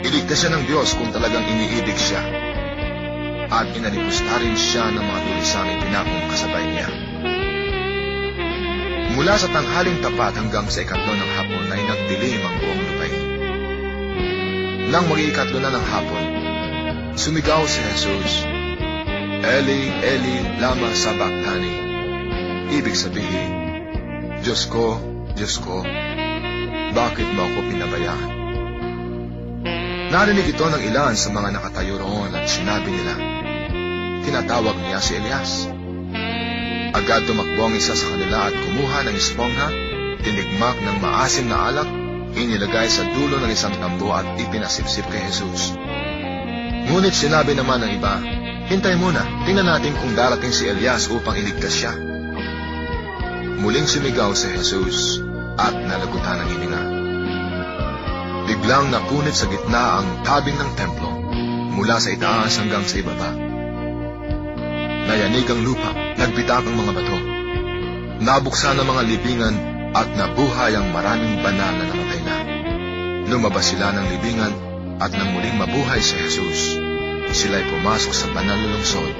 [0.00, 2.24] Iligtas siya ng Diyos kung talagang iniibig siya.
[3.52, 7.07] At inalipusta rin siya ng mga tulisang ipinakong kasabay niya.
[9.18, 13.22] Mula sa tanghaling tapat hanggang sa ikatlo ng hapon ay nagdilim ang buong lupain.
[14.94, 16.24] Nang mag-iikatlo na ng hapon,
[17.18, 18.46] sumigaw si Jesus,
[19.42, 21.74] Eli, Eli, lama sabachthani.
[22.78, 23.50] Ibig sabihin,
[24.46, 25.02] Diyos ko,
[25.34, 25.82] Diyos ko,
[26.94, 28.30] bakit mo ako pinabayaan?
[30.14, 33.14] Narinig ito ng ilan sa mga nakatayo roon at sinabi nila,
[34.22, 35.77] tinatawag niya si Elias.
[36.94, 39.68] Agad tumakbo ang isa sa kanila at kumuha ng espongha,
[40.24, 41.88] tinigmak ng maasim na alak,
[42.32, 45.76] inilagay sa dulo ng isang tambo at ipinasipsip kay Jesus.
[46.88, 48.14] Ngunit sinabi naman ng iba,
[48.68, 51.96] Hintay muna, tingnan natin kung darating si Elias upang iligtas siya.
[53.64, 55.24] Muling sumigaw si Jesus
[55.56, 56.82] at nalagutan ng hininga.
[58.44, 61.08] Biglang napunit sa gitna ang tabing ng templo
[61.80, 63.47] mula sa itaas hanggang sa ibaba.
[65.08, 65.90] Nayanig ang lupa,
[66.20, 67.18] nagbitak ang mga bato.
[68.20, 69.56] Nabuksan ang mga libingan
[69.96, 72.36] at nabuhay ang maraming banal na namatay na.
[73.32, 74.52] Lumabas sila ng libingan
[75.00, 76.76] at nang muling mabuhay si Jesus,
[77.32, 79.14] sila'y pumasok sa banal na lungsod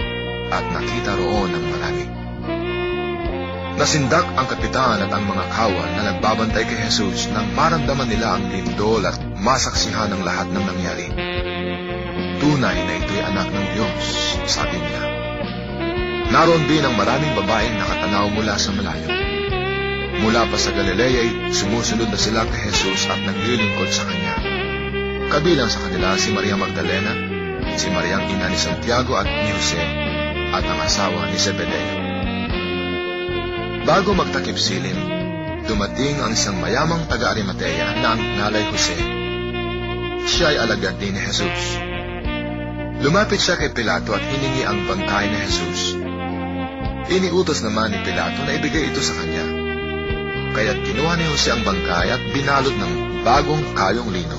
[0.53, 2.05] at nakita roon ang marami.
[3.80, 8.45] Nasindak ang kapitan at ang mga kawal na nagbabantay kay Jesus nang maramdaman nila ang
[8.53, 11.09] lindol at masaksihan ng lahat ng nangyari.
[12.45, 14.05] Tunay na ito'y anak ng Diyos,
[14.45, 15.17] sabi nila.
[16.28, 19.08] Naroon din ang maraming babaeng nakatanaw mula sa malayo.
[20.18, 24.34] Mula pa sa Galilea ay sumusunod na sila kay Jesus at naglilingkod sa Kanya.
[25.28, 27.12] Kabilang sa kanila si Maria Magdalena,
[27.76, 29.84] si Mariang ina ni Santiago at ni Jose,
[30.52, 31.96] at ang asawa ni Zebedeo.
[33.88, 34.96] Bago magtakip silim,
[35.64, 38.98] dumating ang isang mayamang taga-Arimatea na ang nalay Jose.
[40.28, 41.80] Siya ay alagad din ni Jesus.
[43.00, 45.97] Lumapit siya kay Pilato at hiningi ang bangkay ni Jesus.
[47.09, 49.40] Iniutos naman ni Pilato na ibigay ito sa kanya.
[50.52, 54.36] Kaya't kinuha ni Jose ang bangkay at binalot ng bagong kayong lino.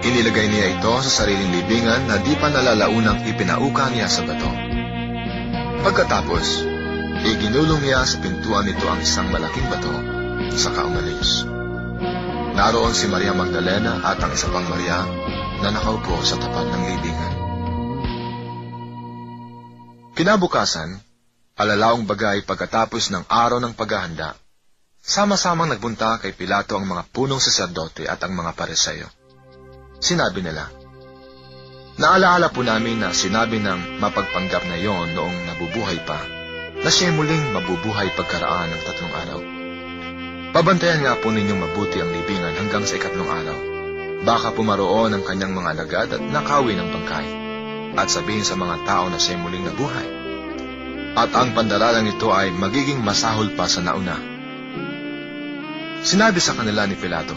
[0.00, 4.48] Inilagay niya ito sa sariling libingan na di pa nalalaunang ipinauka niya sa bato.
[5.84, 6.64] Pagkatapos,
[7.36, 9.92] iginulong niya sa pintuan nito ang isang malaking bato,
[10.56, 11.44] saka umalis.
[12.56, 15.04] Naroon si Maria Magdalena at ang isa pang Maria
[15.60, 17.34] na nakaupo sa tapat ng libingan.
[20.16, 21.07] Kinabukasan,
[21.58, 24.38] alalaong bagay pagkatapos ng araw ng paghahanda,
[25.02, 29.10] sama-samang nagbunta kay Pilato ang mga punong saserdote at ang mga paresayo.
[29.98, 30.70] Sinabi nila,
[31.98, 36.22] Naalaala po namin na sinabi ng mapagpanggap na yon noong nabubuhay pa
[36.78, 39.40] na siya muling mabubuhay pagkaraan ng tatlong araw.
[40.54, 43.58] Pabantayan nga po ninyong mabuti ang libingan hanggang sa ikatlong araw.
[44.22, 47.26] Baka pumaroon ang kanyang mga lagad at nakawin ang bangkay
[47.98, 50.17] at sabihin sa mga tao na siya muling nabuhay.
[51.18, 54.14] At ang pandaralang ito ay magiging masahol pa sa nauna.
[56.06, 57.34] Sinabi sa kanila ni Pilato,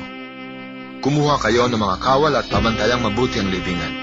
[1.01, 3.93] Kumuha kayo ng mga kawal at pabantayang mabuti ang libingan.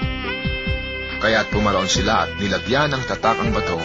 [1.23, 3.79] Kaya't pumaroon sila at nilagyan ng tatak ang bato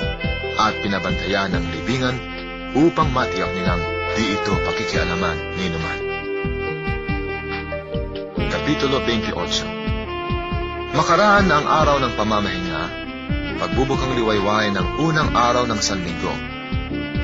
[0.58, 2.18] at pinabantayan ng libingan
[2.74, 3.78] upang matiyak nilang
[4.18, 5.98] di ito pakikialaman ni naman.
[8.50, 9.30] Kapitulo 28
[10.98, 13.03] Makaraan ang araw ng pamamahinga,
[13.64, 16.36] pagbubukang liwayway ng unang araw ng Sanlinggo.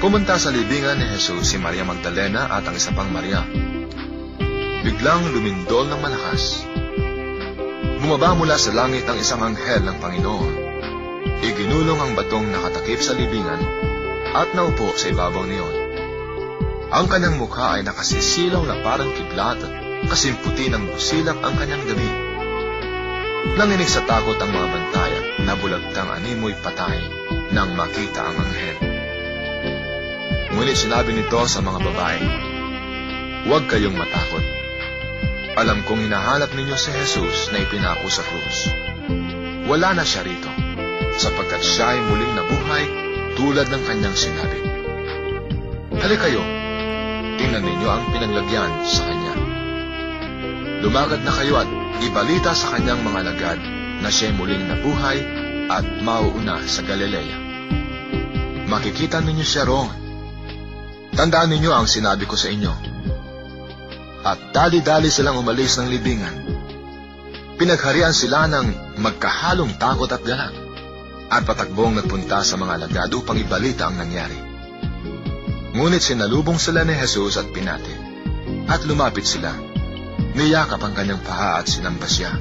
[0.01, 3.45] Pumunta sa libingan ni Jesus si Maria Magdalena at ang isa pang Maria.
[4.81, 6.65] Biglang lumindol ng malakas.
[8.01, 10.55] Bumaba mula sa langit ang isang anghel ng Panginoon.
[11.45, 13.61] Iginulong ang batong nakatakip sa libingan
[14.33, 15.75] at naupo sa ibabaw niyon.
[16.89, 19.73] Ang kanyang mukha ay nakasisilaw na parang kidlat at
[20.09, 22.30] kasimputi ng busilak ang kanyang gabi.
[23.41, 27.01] Nanginig sa takot ang mga bantay at nabulagtang animoy patay
[27.53, 28.77] nang makita ang anghel.
[30.57, 32.23] Ngunit sinabi nito sa mga babae,
[33.49, 34.45] Huwag kayong matakot.
[35.57, 38.69] Alam kong hinahanap ninyo si Jesus na ipinako sa krus.
[39.65, 40.51] Wala na siya rito,
[41.17, 42.85] sapagkat siya ay muling nabuhay
[43.41, 44.61] tulad ng kanyang sinabi.
[45.97, 46.45] Halika kayo,
[47.41, 49.35] tingnan ninyo ang pinaglagyan sa kanya.
[50.85, 51.69] Lumagad na kayo at
[52.01, 53.61] ibalita sa kanyang mga lagad
[54.01, 55.19] na siya muling nabuhay
[55.69, 57.37] at mauuna sa Galilea.
[58.67, 59.91] Makikita ninyo siya roon.
[61.13, 62.73] Tandaan ninyo ang sinabi ko sa inyo.
[64.25, 66.37] At dali-dali silang umalis ng libingan.
[67.61, 70.57] Pinagharian sila ng magkahalong takot at galak
[71.31, 74.39] at patakbong nagpunta sa mga lagad upang ibalita ang nangyari.
[75.77, 77.95] Ngunit sinalubong sila ni Jesus at pinati
[78.67, 79.70] at lumapit sila.
[80.37, 82.37] Niyakap ang kanyang paha at sinamba siya.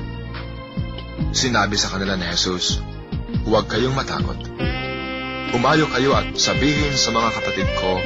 [1.35, 2.81] Sinabi sa kanila ni Jesus,
[3.45, 4.37] Huwag kayong matakot.
[5.53, 7.97] Umayo kayo at sabihin sa mga kapatid ko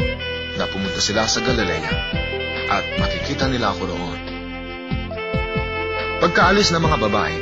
[0.56, 1.92] na pumunta sila sa Galilea
[2.72, 4.20] at makikita nila ako roon.
[6.24, 7.36] Pagkaalis ng mga babae,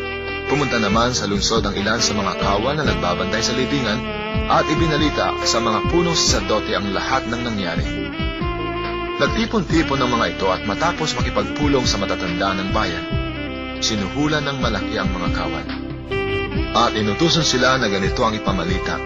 [0.49, 4.01] pumunta naman sa lungsod ang ilan sa mga kawan na nagbabantay sa libingan
[4.49, 7.86] at ibinalita sa mga punong saserdote ang lahat ng nangyari.
[9.22, 13.05] Nagtipon-tipon ng mga ito at matapos makipagpulong sa matatanda ng bayan,
[13.78, 15.67] sinuhulan ng malaki ang mga kawan.
[16.74, 18.97] At inutusan sila na ganito ang ipamalita.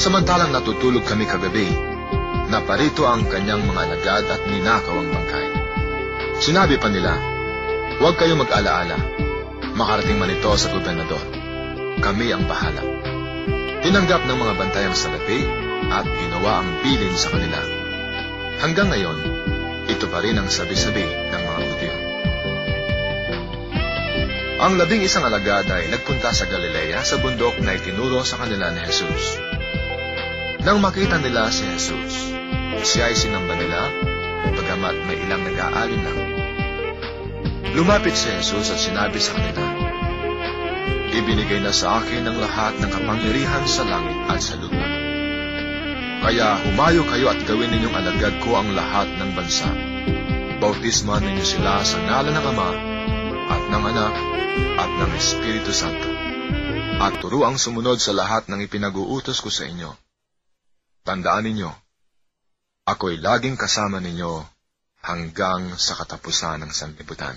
[0.00, 1.68] Samantalang natutulog kami kagabi,
[2.48, 5.46] naparito ang kanyang mga alagad at ninakaw ang bangkay.
[6.40, 7.12] Sinabi pa nila,
[8.00, 8.96] Huwag kayong mag-alaala.
[9.76, 11.20] Makarating man ito sa gobernador.
[12.00, 12.80] Kami ang bahala.
[13.84, 15.44] Tinanggap ng mga bantay ang salapi
[15.92, 17.83] at ginawa ang bilin sa kanila.
[18.62, 19.18] Hanggang ngayon,
[19.90, 21.94] ito pa rin ang sabi-sabi ng mga Hudyo.
[24.64, 28.80] Ang labing isang alagad ay nagpunta sa Galilea sa bundok na itinuro sa kanila ni
[28.86, 29.42] Jesus.
[30.64, 32.32] Nang makita nila si Jesus,
[32.86, 33.90] siya ay sinamba nila,
[34.54, 36.20] bagamat may ilang nag-aalin lang.
[37.74, 39.64] Lumapit si Jesus at sinabi sa kanila,
[41.14, 44.93] Ibinigay na sa akin ang lahat ng kapangyarihan sa langit at sa lupa.
[46.24, 49.68] Kaya humayo kayo at gawin ninyong alagad ko ang lahat ng bansa.
[50.56, 52.70] Bautisman ninyo sila sa ngalan ng Ama
[53.52, 54.14] at ng Anak
[54.80, 56.08] at ng Espiritu Santo.
[56.96, 59.92] At turuang sumunod sa lahat ng ipinag-uutos ko sa inyo.
[61.04, 61.68] Tandaan ninyo,
[62.88, 64.40] ako'y laging kasama ninyo
[65.04, 67.36] hanggang sa katapusan ng sanlibutan.